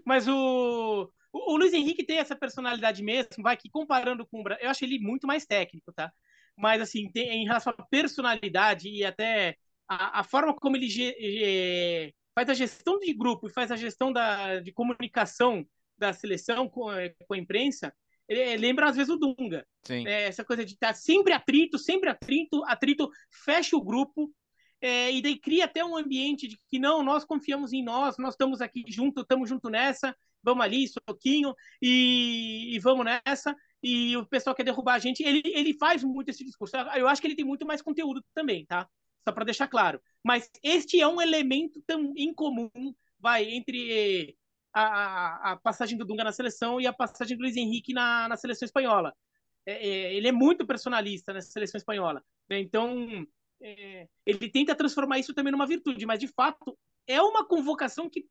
[0.03, 4.43] Mas o, o, o, Luiz Henrique tem essa personalidade mesmo, vai que comparando com o
[4.43, 6.11] Brasil, eu acho ele muito mais técnico, tá?
[6.57, 11.15] Mas assim, tem, em relação à personalidade e até a, a forma como ele ge,
[11.21, 15.67] ge, faz a gestão de grupo e faz a gestão da, de comunicação
[15.99, 16.87] da seleção com,
[17.29, 17.93] com a imprensa,
[18.29, 19.67] lembra às vezes o Dunga.
[20.07, 24.33] É, essa coisa de estar sempre atrito, sempre atrito, atrito, fecha o grupo,
[24.81, 28.35] é, e daí cria até um ambiente de que não, nós confiamos em nós, nós
[28.35, 33.55] estamos aqui junto, estamos junto nessa, vamos ali, soquinho, e, e vamos nessa.
[33.83, 35.23] E o pessoal quer derrubar a gente.
[35.23, 36.77] Ele, ele faz muito esse discurso.
[36.95, 38.89] Eu acho que ele tem muito mais conteúdo também, tá?
[39.27, 40.01] Só para deixar claro.
[40.23, 42.71] Mas este é um elemento tão incomum,
[43.19, 44.37] vai, entre
[44.79, 48.37] a, a, passagem do Dunga na seleção e a passagem do Luiz Henrique na, na
[48.37, 49.15] seleção espanhola.
[49.65, 52.23] É, é, ele é muito personalista na seleção espanhola.
[52.49, 52.61] Né?
[52.61, 53.27] Então,
[53.63, 58.27] é, ele tenta transformar isso também numa virtude, mas de fato é uma convocação que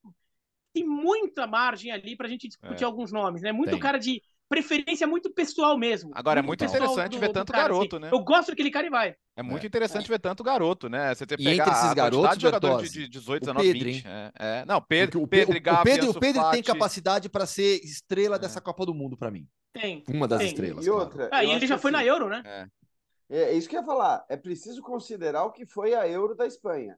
[0.71, 2.85] tem muita margem ali para a gente discutir É.
[2.85, 3.51] alguns nomes, né?
[3.51, 3.79] Muito Tem.
[3.79, 6.11] cara de preferência muito pessoal mesmo.
[6.13, 8.05] Agora, é muito interessante ver tanto cara, garoto, assim.
[8.05, 8.11] né?
[8.11, 9.15] Eu gosto daquele cara e vai.
[9.35, 11.13] É muito interessante ver tanto garoto, né?
[11.13, 13.85] Você ter pegar entre esses garotos, de jogador de, Bertozzi, de 18, o 19, Pedro,
[13.89, 14.07] 20.
[14.07, 14.65] É, é.
[14.65, 17.83] Não, Pedro, o, Pedro, Pe- e Gabi, o Pedro, o Pedro tem capacidade para ser
[17.83, 18.39] estrela É.
[18.39, 19.47] dessa Copa do Mundo para mim.
[19.73, 20.03] Tem.
[20.07, 20.47] Uma das Tem.
[20.47, 20.85] estrelas.
[20.85, 21.03] E claro.
[21.05, 21.29] outra.
[21.31, 22.43] Ah, eu e ele já foi assim, na Euro, né?
[22.45, 22.67] É.
[23.27, 24.23] É isso que eu ia falar.
[24.29, 26.97] É preciso considerar o que foi a Euro da Espanha.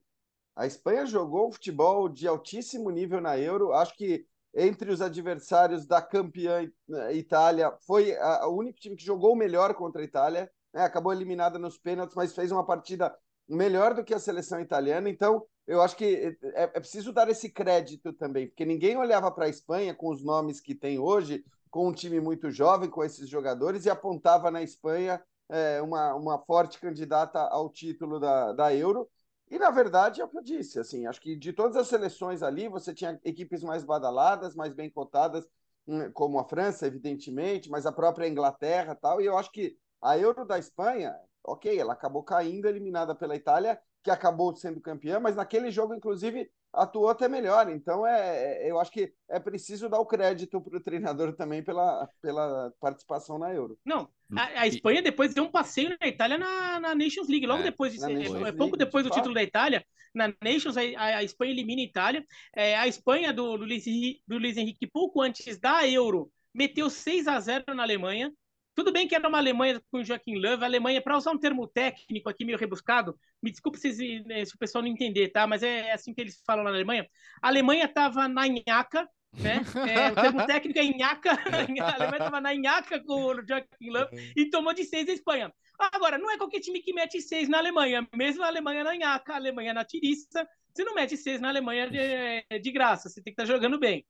[0.55, 3.73] A Espanha jogou futebol de altíssimo nível na Euro.
[3.73, 4.25] Acho que
[4.57, 10.01] entre os adversários da campeã eh, Itália, foi o único time que jogou melhor contra
[10.01, 10.51] a Itália.
[10.73, 10.81] né?
[10.81, 13.15] Acabou eliminada nos pênaltis, mas fez uma partida
[13.47, 15.09] melhor do que a seleção italiana.
[15.09, 19.45] Então, eu acho que é, é preciso dar esse crédito também, porque ninguém olhava para
[19.45, 23.29] a Espanha com os nomes que tem hoje, com um time muito jovem, com esses
[23.29, 29.07] jogadores, e apontava na Espanha é, uma, uma forte candidata ao título da, da Euro.
[29.49, 32.43] E, na verdade, é o que eu disse, assim, acho que de todas as seleções
[32.43, 35.47] ali, você tinha equipes mais badaladas, mais bem cotadas,
[35.87, 40.17] hum, como a França, evidentemente, mas a própria Inglaterra tal, e eu acho que a
[40.17, 45.35] Euro da Espanha, ok, ela acabou caindo, eliminada pela Itália, que acabou sendo campeã, mas
[45.35, 47.69] naquele jogo, inclusive, atuou até melhor.
[47.69, 51.63] Então, é, é- eu acho que é preciso dar o crédito para o treinador também
[51.63, 53.77] pela, pela participação na Euro.
[53.85, 57.61] Não, a, a Espanha depois deu um passeio na Itália na, na Nations League, logo
[57.61, 60.81] É, depois é, é League, pouco depois de do título da Itália, na Nations a,
[60.81, 62.25] a- a Espanha elimina a Itália.
[62.55, 66.89] É, a Espanha do, do, Luiz, Henrique- do Luiz Henrique, pouco antes da Euro, meteu
[66.89, 68.31] 6 a 0 na Alemanha.
[68.77, 71.67] Tudo bem que era uma Alemanha com o Joaquim Löw, Alemanha, para usar um termo
[71.67, 75.47] técnico aqui meio rebuscado, me desculpe se, se- se o pessoal não entender, tá?
[75.47, 77.09] Mas é assim que eles falam na Alemanha.
[77.41, 79.09] A Alemanha estava na nhaca,
[79.39, 79.67] né?
[79.83, 81.31] É, o termo técnico é nhaca.
[81.83, 85.51] A Alemanha estava na nhaca com o Joaquim Löw e tomou de seis a Espanha.
[85.79, 89.33] Agora, não é qualquer time que mete seis na Alemanha, mesmo a Alemanha na nhaca,
[89.33, 93.33] a Alemanha na tiriça, você não mete seis na Alemanha de, de graça, você tem
[93.33, 94.05] que estar jogando bem.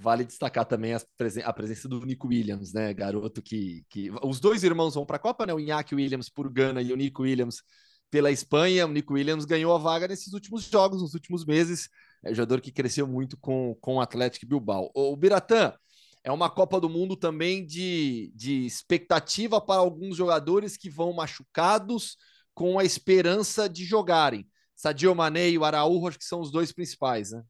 [0.00, 2.94] Vale destacar também as presen- a presença do Nico Williams, né?
[2.94, 4.10] Garoto que, que.
[4.22, 5.52] Os dois irmãos vão para a Copa, né?
[5.52, 7.62] O Iñaki Williams por Gana e o Nico Williams
[8.10, 8.86] pela Espanha.
[8.86, 11.88] O Nico Williams ganhou a vaga nesses últimos jogos, nos últimos meses.
[12.24, 14.90] É um jogador que cresceu muito com, com o Atlético Bilbao.
[14.94, 15.74] O Biratã
[16.22, 22.16] é uma Copa do Mundo também de, de expectativa para alguns jogadores que vão machucados
[22.54, 24.46] com a esperança de jogarem.
[24.74, 27.42] Sadio Mané e o Araújo, acho que são os dois principais, né?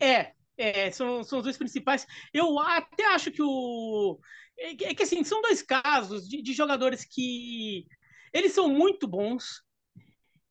[0.00, 2.06] É, é, são, são os dois principais.
[2.32, 4.18] Eu até acho que o.
[4.58, 7.86] É que, é que, assim, são dois casos de, de jogadores que
[8.32, 9.62] eles são muito bons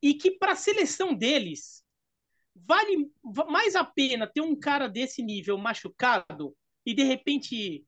[0.02, 1.84] e que para a seleção deles
[2.56, 6.56] vale va- mais a pena ter um cara desse nível machucado
[6.86, 7.86] e de repente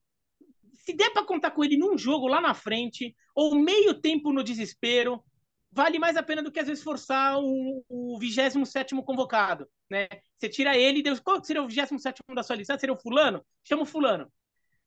[0.75, 4.43] se der para contar com ele num jogo lá na frente ou meio tempo no
[4.43, 5.23] desespero
[5.71, 10.07] vale mais a pena do que às vezes forçar o, o 27 convocado, né?
[10.37, 12.73] Você tira ele, Deus, qual seria o 27 da sua lista?
[12.73, 13.45] Ah, Seria o fulano?
[13.63, 14.31] Chama o fulano.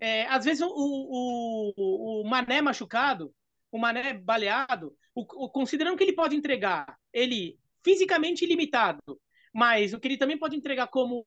[0.00, 3.32] É, às vezes o, o, o, Mané machucado,
[3.70, 9.00] o Mané baleado, o, o- considerando que ele pode entregar, ele fisicamente limitado,
[9.54, 11.24] mas o que ele também pode entregar como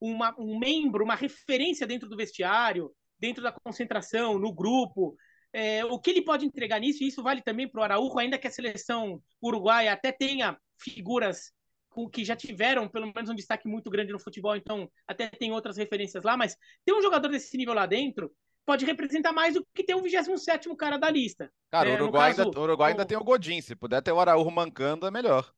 [0.00, 5.14] uma, um membro, uma referência dentro do vestiário, dentro da concentração, no grupo,
[5.52, 8.38] é, o que ele pode entregar nisso, e isso vale também para o Araújo, ainda
[8.38, 11.52] que a seleção uruguaia até tenha figuras
[11.90, 15.52] com- que já tiveram pelo menos um destaque muito grande no futebol, então até tem
[15.52, 18.32] outras referências lá, mas ter um jogador desse nível lá dentro
[18.64, 21.52] pode representar mais do que ter o 27 cara da lista.
[21.70, 23.60] Cara, É, o Uruguai, caso, ainda, o Uruguai ainda o- tem o Godin.
[23.60, 25.52] Se puder ter o Araújo mancando, é melhor.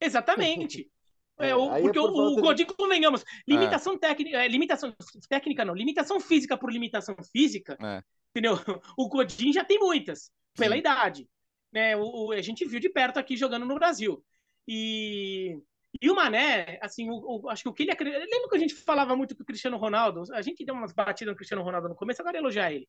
[0.00, 0.88] Exatamente.
[1.38, 4.94] É, É, o- é porque por o, o de- Godin, convenhamos, limitação técnica, é, limitação
[5.28, 8.02] técnica não, limitação física por limitação física, É.
[8.34, 8.54] entendeu?
[8.96, 10.80] O Godin já tem muitas, pela Sim.
[10.80, 11.28] idade.
[11.72, 11.96] Né?
[11.96, 14.24] O, o- a gente viu de perto aqui jogando no Brasil.
[14.66, 15.58] E,
[16.00, 17.14] e o Mané, assim, o,
[17.44, 18.18] o- acho que o que ele acredita.
[18.18, 21.32] Lembra que a gente falava muito que o Cristiano Ronaldo, a gente deu umas batidas
[21.32, 22.88] no Cristiano Ronaldo no começo, agora é elogiar ele.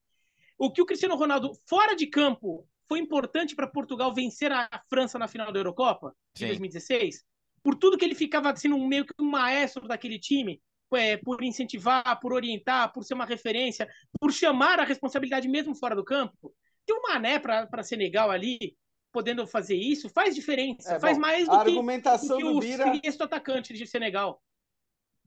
[0.57, 5.17] O que o Cristiano Ronaldo, fora de campo, foi importante para Portugal vencer a França
[5.17, 6.47] na final da Eurocopa de Sim.
[6.47, 7.23] 2016,
[7.63, 10.61] por tudo que ele ficava sendo meio que um maestro daquele time,
[10.95, 13.87] é, por incentivar, por orientar, por ser uma referência,
[14.19, 16.53] por chamar a responsabilidade mesmo fora do campo.
[16.85, 18.75] Ter o Mané para Senegal ali,
[19.11, 20.95] podendo fazer isso, faz diferença.
[20.95, 23.73] É, faz bom, mais do a que, argumentação do que do o Bira- sexto atacante
[23.73, 24.41] de Senegal.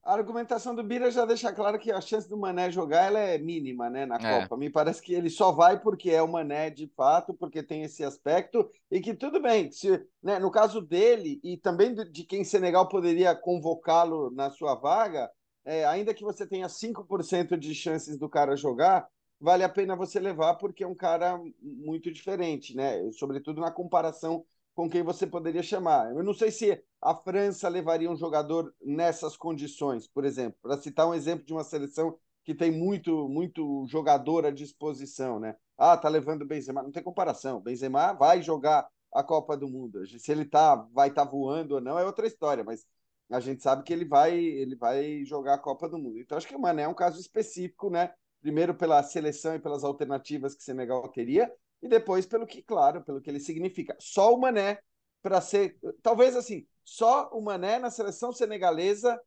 [0.02, 3.38] A argumentação do Bira já deixa claro que a chance do Mané jogar ela é
[3.38, 4.40] mínima, né, na É.
[4.42, 4.56] Copa.
[4.56, 8.04] Me parece que ele só vai porque é o Mané de fato, porque tem esse
[8.04, 9.68] aspecto e que tudo bem.
[9.72, 15.28] Se, né, no caso dele e também de quem Senegal poderia convocá-lo na sua vaga,
[15.66, 19.08] é, ainda que você tenha 5% de chances do cara jogar,
[19.40, 23.10] vale a pena você levar porque é um cara muito diferente, né?
[23.12, 24.46] Sobretudo na comparação
[24.76, 26.14] com quem você poderia chamar.
[26.14, 31.08] Eu não sei se a França levaria um jogador nessas condições, por exemplo, para citar
[31.08, 35.56] um exemplo de uma seleção que tem muito muito jogador à disposição, né?
[35.76, 37.60] Ah, tá levando o Benzema, não tem comparação.
[37.60, 40.06] Benzema vai jogar a Copa do Mundo.
[40.06, 42.86] Se ele tá vai estar voando ou não é outra história, mas
[43.30, 46.18] a gente sabe que ele vai ele vai jogar a Copa do Mundo.
[46.18, 48.12] Então acho que o Mané é um caso específico, né?
[48.40, 51.52] Primeiro pela seleção e pelas alternativas que Senegal teria
[51.82, 53.96] e depois pelo que, claro, pelo que ele significa.
[53.98, 54.78] Só o Mané
[55.22, 59.20] para ser, talvez assim, só o Mané na seleção senegalesa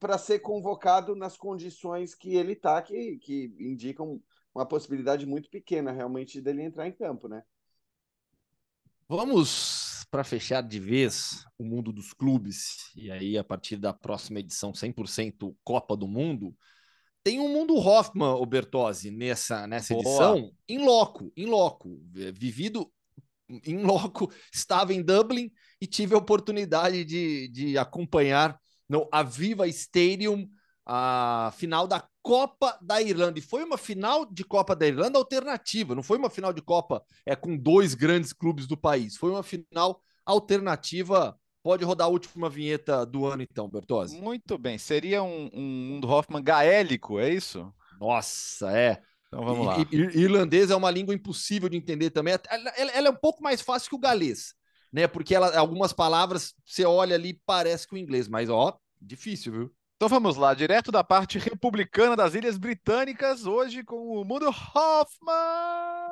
[0.00, 4.20] para ser convocado nas condições que ele está, que, que indicam
[4.54, 7.42] uma possibilidade muito pequena realmente dele entrar em campo, né?
[9.08, 9.75] Vamos
[10.16, 14.72] para fechar de vez o mundo dos clubes, e aí a partir da próxima edição
[14.72, 16.56] 100% Copa do Mundo,
[17.22, 20.06] tem um mundo Hoffman, o Bertozzi, nessa, nessa Boa.
[20.06, 22.90] edição, em loco, em loco, eh, vivido
[23.62, 28.58] em loco, estava em Dublin e tive a oportunidade de, de acompanhar
[28.88, 30.48] no Aviva Stadium
[30.86, 33.38] a final da Copa da Irlanda.
[33.38, 37.04] E foi uma final de Copa da Irlanda alternativa, não foi uma final de Copa
[37.26, 41.38] é, com dois grandes clubes do país, foi uma final alternativa.
[41.62, 44.20] Pode rodar a última vinheta do ano, então, Bertozzi.
[44.20, 44.78] Muito bem.
[44.78, 47.72] Seria um, um mundo Hoffman gaélico, é isso?
[48.00, 49.00] Nossa, é.
[49.26, 49.78] Então vamos lá.
[49.78, 52.34] I- i- irlandês é uma língua impossível de entender também.
[52.48, 54.54] Ela, ela- é um pouco mais fácil que o galês,
[54.92, 55.08] né?
[55.08, 59.74] Porque ela, algumas palavras você olha ali parece com o inglês, mas ó, difícil, viu?
[59.96, 66.05] Então vamos lá, direto da parte republicana das Ilhas Britânicas, hoje com o mundo Hoffman.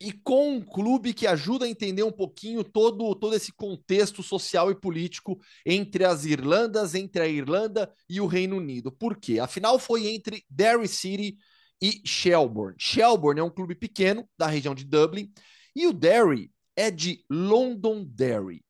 [0.00, 4.70] E com um clube que ajuda a entender um pouquinho todo, todo esse contexto social
[4.70, 8.92] e político entre as Irlandas, entre a Irlanda e o Reino Unido.
[8.92, 9.40] Por quê?
[9.40, 11.36] A final foi entre Derry City
[11.82, 12.76] e Shelbourne.
[12.78, 15.32] Shelbourne é um clube pequeno da região de Dublin
[15.74, 18.64] e o Derry é de Londonderry.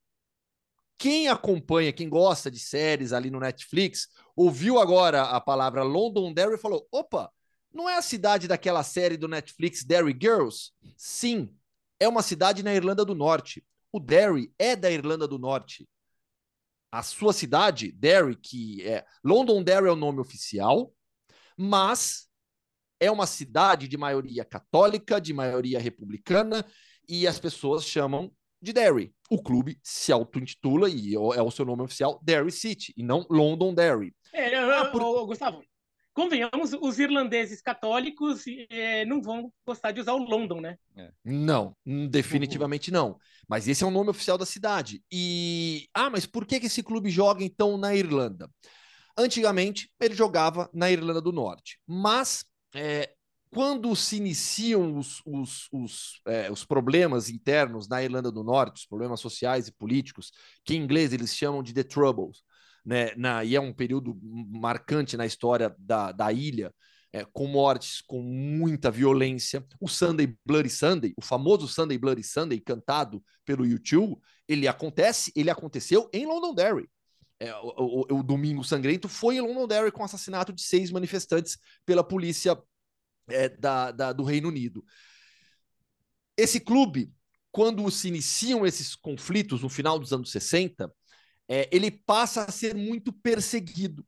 [0.99, 6.59] Quem acompanha, quem gosta de séries ali no Netflix, ouviu agora a palavra Londonderry e
[6.59, 7.31] falou: opa,
[7.73, 10.73] não é a cidade daquela série do Netflix Derry Girls?
[10.97, 11.55] Sim,
[12.01, 13.65] é uma cidade na Irlanda do Norte.
[13.93, 15.89] O Derry é da Irlanda do Norte.
[16.91, 20.93] A sua cidade, Derry, que é Londonderry é o nome oficial,
[21.57, 22.29] mas
[23.01, 26.65] é uma cidade de maioria católica, de maioria republicana,
[27.09, 29.15] e as pessoas chamam de Derry.
[29.31, 34.15] O clube se auto-intitula, e é o seu nome oficial, Derry City, e não Londonderry.
[34.33, 35.63] É, eu- Ah, por- Gustavo,
[36.19, 40.77] convenhamos, os irlandeses católicos eh, não vão gostar de usar o London, né?
[41.25, 43.17] Não, hum, definitivamente não.
[43.49, 45.01] Mas esse é o nome oficial da cidade.
[45.13, 45.89] E.
[45.95, 48.51] Ah, mas por que, que esse clube joga então na Irlanda?
[49.17, 51.79] Antigamente, ele jogava na Irlanda do Norte.
[51.87, 52.45] Mas
[52.75, 53.15] é,
[53.53, 58.87] quando se iniciam os, os, os, é, os problemas internos na Irlanda do Norte, os
[58.87, 60.33] problemas sociais e políticos,
[60.65, 62.43] que em inglês eles chamam de The Troubles,
[62.89, 66.75] né, na, e é um período marcante na história da, da ilha,
[67.13, 69.63] é, com mortes, com muita violência.
[69.79, 74.19] O Sunday Bloody Sunday, o famoso Sunday Bloody Sunday, cantado pelo YouTube,
[74.49, 76.89] ele acontece, ele aconteceu em Londonderry.
[77.39, 81.59] É, o, o, o, Domingo Sangrento foi em Londonderry com o assassinato de seis manifestantes
[81.85, 82.59] pela polícia
[83.29, 84.83] é, da, da, do Reino Unido.
[86.39, 87.13] Esse clube,
[87.53, 90.91] quando se iniciam esses conflitos no final dos anos 60,
[91.49, 94.05] é, ele passa a ser muito perseguido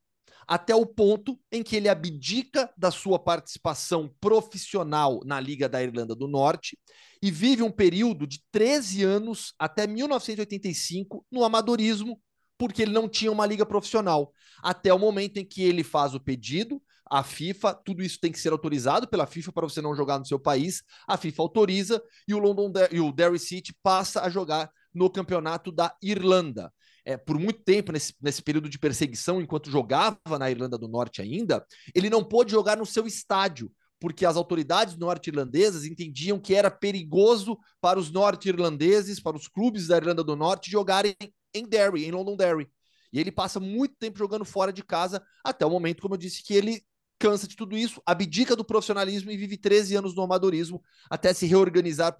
[0.51, 6.13] até o ponto em que ele abdica da sua participação profissional na Liga da Irlanda
[6.13, 6.77] do Norte
[7.23, 12.21] e vive um período de 13 anos até 1985 no amadorismo,
[12.59, 14.33] porque ele não tinha uma liga profissional.
[14.61, 18.41] Até o momento em que ele faz o pedido à FIFA, tudo isso tem que
[18.41, 20.83] ser autorizado pela FIFA para você não jogar no seu país.
[21.07, 25.71] A FIFA autoriza e o London e o Derry City passa a jogar no campeonato
[25.71, 26.73] da Irlanda
[27.05, 31.23] é, por muito tempo, nesse, nesse período de perseguição, enquanto jogava na Irlanda do Norte
[31.23, 36.71] ainda, ele não pôde jogar no seu estádio, porque as autoridades norte-irlandesas entendiam que era
[36.71, 41.15] perigoso para os norte-irlandeses, para os clubes da Irlanda do Norte, jogarem
[41.55, 42.69] em Derry, em Londonderry.
[43.13, 46.43] E ele passa muito tempo jogando fora de casa, até o momento, como eu disse,
[46.43, 46.83] que ele
[47.19, 51.45] cansa de tudo isso, abdica do profissionalismo e vive 13 anos no amadorismo, até se
[51.45, 52.17] reorganizar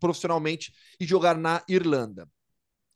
[0.00, 2.28] profissionalmente e jogar na Irlanda.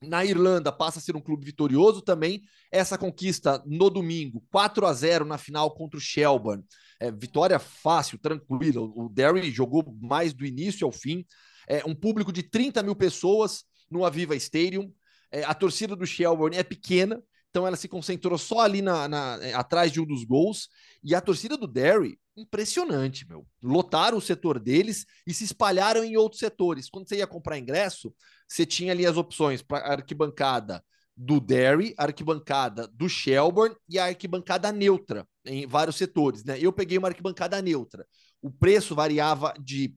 [0.03, 2.42] Na Irlanda passa a ser um clube vitorioso também.
[2.70, 6.64] Essa conquista no domingo, 4 a 0 na final contra o Shelburne.
[7.01, 8.82] É, vitória fácil, tranquila.
[8.82, 11.24] O Derry jogou mais do início ao fim.
[11.66, 14.92] É, um público de 30 mil pessoas no Aviva Stadium.
[15.30, 17.22] É, a torcida do Shelburne é pequena,
[17.57, 20.68] então ela se concentrou só ali na, na, é, atrás de um dos gols.
[21.02, 23.46] E a torcida do Derry, impressionante, meu.
[23.62, 26.90] Lotaram o setor deles e se espalharam em outros setores.
[26.90, 28.14] Quando você ia comprar ingresso,
[28.46, 30.84] você tinha ali as opções para arquibancada
[31.16, 36.59] do Derry, arquibancada do Shelburne e a arquibancada neutra em vários setores, né?
[36.61, 38.07] Eu peguei uma arquibancada neutra.
[38.42, 39.96] O preço variava de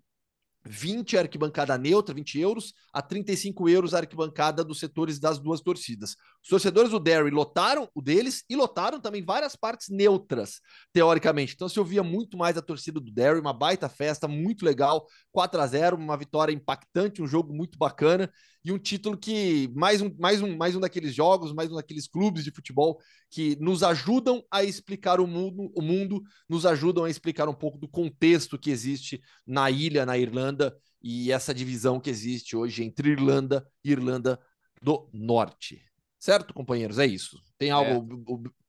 [0.66, 5.62] 20 a arquibancada neutra, 20 euros, a 35 euros a arquibancada dos setores das duas
[5.62, 6.16] torcidas.
[6.42, 10.62] Os torcedores do Derry lotaram o deles e lotaram também várias partes neutras,
[10.94, 11.54] teoricamente.
[11.54, 15.60] Então se ouvia muito mais a torcida do Derry, uma baita festa, muito legal, 4
[15.60, 18.32] a 0 uma vitória impactante, um jogo muito bacana
[18.64, 22.08] e um título que mais um, mais um, mais um daqueles jogos, mais um daqueles
[22.08, 27.10] clubes de futebol que nos ajudam a explicar o mundo, o mundo, nos ajudam a
[27.10, 32.10] explicar um pouco do contexto que existe na ilha, na Irlanda e essa divisão que
[32.10, 34.40] existe hoje entre Irlanda e Irlanda
[34.82, 35.89] do Norte.
[36.20, 37.00] Certo, companheiros?
[37.00, 37.42] É isso.
[37.58, 38.46] Tem algo.
[38.46, 38.60] É.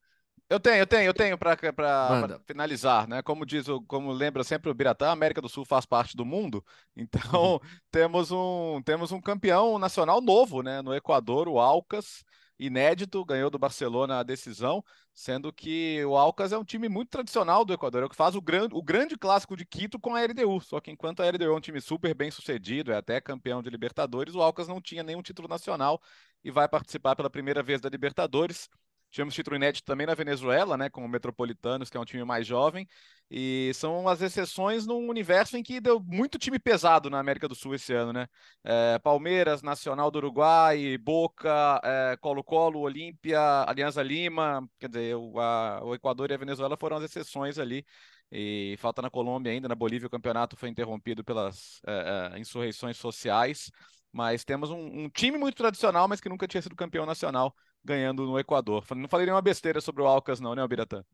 [0.49, 3.23] Eu tenho, eu tenho, eu tenho para finalizar, né?
[3.23, 6.25] Como diz, o, como lembra sempre o Biratã, a América do Sul faz parte do
[6.25, 6.65] mundo.
[6.97, 7.61] Então, uhum.
[7.91, 10.83] temos um temos um campeão nacional novo, né?
[10.83, 12.25] No Equador, o Alcas,
[12.61, 14.85] inédito, ganhou do Barcelona a decisão,
[15.15, 18.35] sendo que o Alcas é um time muito tradicional do Equador, é o que faz
[18.35, 20.61] o grande, o grande clássico de Quito com a LDU.
[20.61, 23.71] Só que enquanto a LDU é um time super bem sucedido, é até campeão de
[23.71, 26.01] Libertadores, o Alcas não tinha nenhum título nacional
[26.45, 28.69] e vai participar pela primeira vez da Libertadores.
[29.11, 32.47] Tivemos título inédito também na Venezuela, né, com o Metropolitanos, que é um time mais
[32.47, 32.87] jovem,
[33.29, 37.55] e são as exceções num universo em que deu muito time pesado na América do
[37.55, 38.29] Sul esse ano, né?
[38.65, 45.81] É, Palmeiras, Nacional do Uruguai, Boca, é, Colo-Colo, Olímpia, Alianza Lima, quer dizer, o, a,
[45.85, 47.85] o Equador e a Venezuela foram as exceções ali.
[48.33, 52.97] E falta na Colômbia ainda, na Bolívia o campeonato foi interrompido pelas é, é insurreições
[52.97, 53.71] sociais.
[54.13, 57.55] Mas temos um, um, time muito tradicional, mas que nunca tinha sido campeão nacional
[57.85, 58.85] ganhando no Equador.
[58.95, 61.05] Não falei nenhuma besteira sobre o Alcas, não, né, Biratã?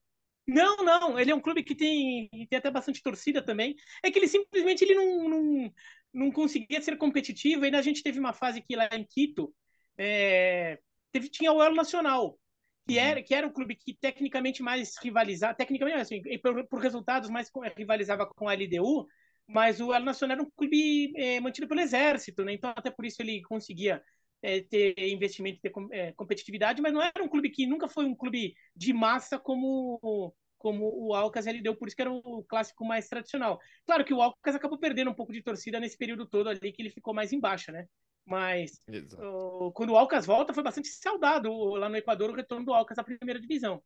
[0.46, 3.74] Não, não, ele é um clube que tem, tem até bastante torcida também.
[4.02, 5.72] É que ele simplesmente ele não, não,
[6.14, 7.64] não conseguia ser competitivo.
[7.64, 9.52] Ainda a gente teve uma fase aqui lá em Quito,
[9.98, 10.78] é,
[11.10, 12.38] teve, tinha o El Nacional,
[12.86, 13.04] que uhum.
[13.04, 17.50] era, que era um clube que tecnicamente mais rivalizava, tecnicamente assim, por, por resultados mais
[17.76, 19.06] rivalizava com a LDU,
[19.48, 22.52] mas o El Nacional era um clube é, mantido pelo exército, né?
[22.52, 24.00] Então até por isso ele conseguia
[24.42, 28.14] é, ter investimento, ter é, competitividade, mas não era um clube que nunca foi um
[28.14, 32.84] clube de massa como como o Alcas ele deu, por isso que era o clássico
[32.84, 33.60] mais tradicional.
[33.84, 36.82] Claro que o Alcas acabou perdendo um pouco de torcida nesse período todo ali que
[36.82, 37.86] ele ficou mais embaixo, né?
[38.24, 38.80] Mas
[39.18, 42.98] o, quando o Alcas volta, foi bastante saudado lá no Equador o retorno do Alcas
[42.98, 43.80] à primeira divisão.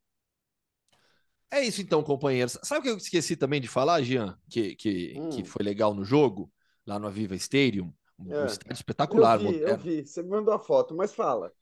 [1.51, 2.57] É isso então, companheiros.
[2.63, 5.29] Sabe o que eu esqueci também de falar, Jean, que, que, hum.
[5.31, 6.51] que foi legal no jogo,
[6.87, 7.93] lá no Aviva Stadium?
[8.27, 8.47] Um é.
[8.47, 9.41] estádio espetacular.
[9.41, 11.53] Eu vi, eu vi, você me mandou a foto, mas fala.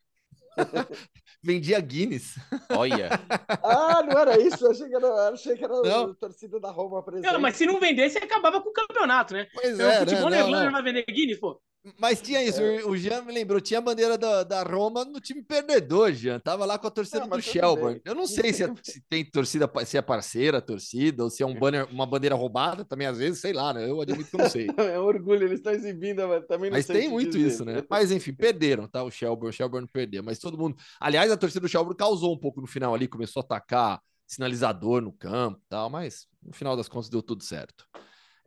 [1.42, 2.34] Vendia Guinness.
[2.70, 3.10] Olha.
[3.62, 4.66] ah, não era isso?
[4.66, 7.30] Eu achei que era, achei que era a torcida da Roma presente.
[7.32, 9.46] Não, mas se não vendesse, acabava com o campeonato, né?
[9.54, 10.42] Pois então, é, futebol né?
[10.42, 11.60] não, não vai vender Guinness, pô.
[11.98, 12.84] Mas tinha isso, é.
[12.84, 16.38] o Jean me lembrou, tinha a bandeira da, da Roma no time perdedor, Jean.
[16.38, 18.00] Tava lá com a torcida não, do Shelburne.
[18.04, 21.42] Eu não sei se, é, se, tem torcida, se é parceira a torcida, ou se
[21.42, 23.88] é um banner, uma bandeira roubada também, às vezes, sei lá, né?
[23.88, 24.66] Eu admito que eu não sei.
[24.76, 27.48] é um orgulho, eles estão exibindo, mas também não Mas tem muito dizer.
[27.48, 27.82] isso, né?
[27.88, 29.02] Mas enfim, perderam, tá?
[29.02, 30.22] O Shelburne, o Shelburne perdeu.
[30.22, 30.76] Mas todo mundo.
[31.00, 35.00] Aliás, a torcida do Shelburne causou um pouco no final ali, começou a atacar sinalizador
[35.00, 37.86] no campo e tal, mas no final das contas deu tudo certo.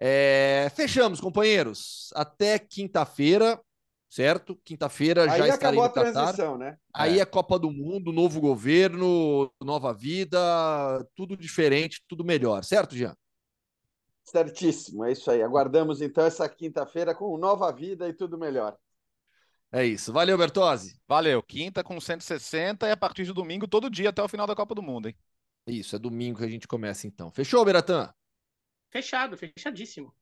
[0.04, 2.10] É, fechamos, companheiros.
[2.16, 3.62] Até quinta-feira
[4.12, 4.60] certo?
[4.66, 6.12] Quinta-feira já estarei no Catar.
[6.12, 6.78] Transição, né?
[6.94, 7.22] Aí é.
[7.22, 10.38] é Copa do Mundo, novo governo, nova vida,
[11.16, 13.16] tudo diferente, tudo melhor, certo, Jean?
[14.26, 15.42] Certíssimo, é isso aí.
[15.42, 18.78] Aguardamos então essa quinta-feira com nova vida e tudo melhor.
[19.72, 20.12] É isso.
[20.12, 21.00] Valeu, Bertozzi.
[21.08, 21.42] Valeu.
[21.42, 24.76] Quinta com 160 e a partir de domingo, todo dia até o final da Copa
[24.76, 25.16] do Mundo, hein?
[25.66, 27.32] Isso, é domingo que a gente começa então.
[27.32, 28.14] Fechou, Beratã?
[28.92, 30.14] Fechado, fechadíssimo.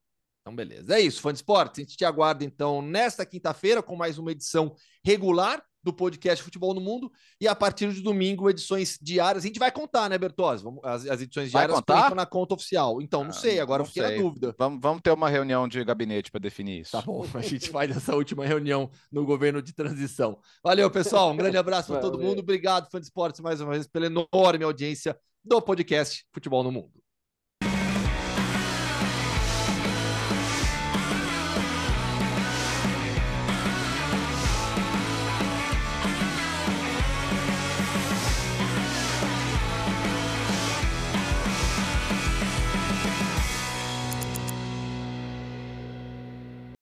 [0.42, 0.96] Então, beleza.
[0.96, 1.80] É isso, fã de esportes.
[1.80, 6.74] A gente te aguarda, então, nesta quinta-feira, com mais uma edição regular do podcast Futebol
[6.74, 7.12] no Mundo.
[7.40, 9.44] E a partir de domingo, edições diárias.
[9.44, 10.66] A gente vai contar, né, Bertozzi?
[10.84, 12.14] As, as edições diárias contar?
[12.16, 13.02] na conta oficial.
[13.02, 14.18] Então, não ah, sei, agora não fiquei sei.
[14.18, 14.56] na dúvida.
[14.58, 16.92] Vamos, vamos ter uma reunião de gabinete para definir isso.
[16.92, 20.40] Tá bom, a gente faz essa última reunião no governo de transição.
[20.64, 21.32] Valeu, pessoal.
[21.32, 22.40] Um grande abraço para todo mundo.
[22.40, 26.99] Obrigado, fã de esportes, mais uma vez, pela enorme audiência do podcast Futebol no Mundo.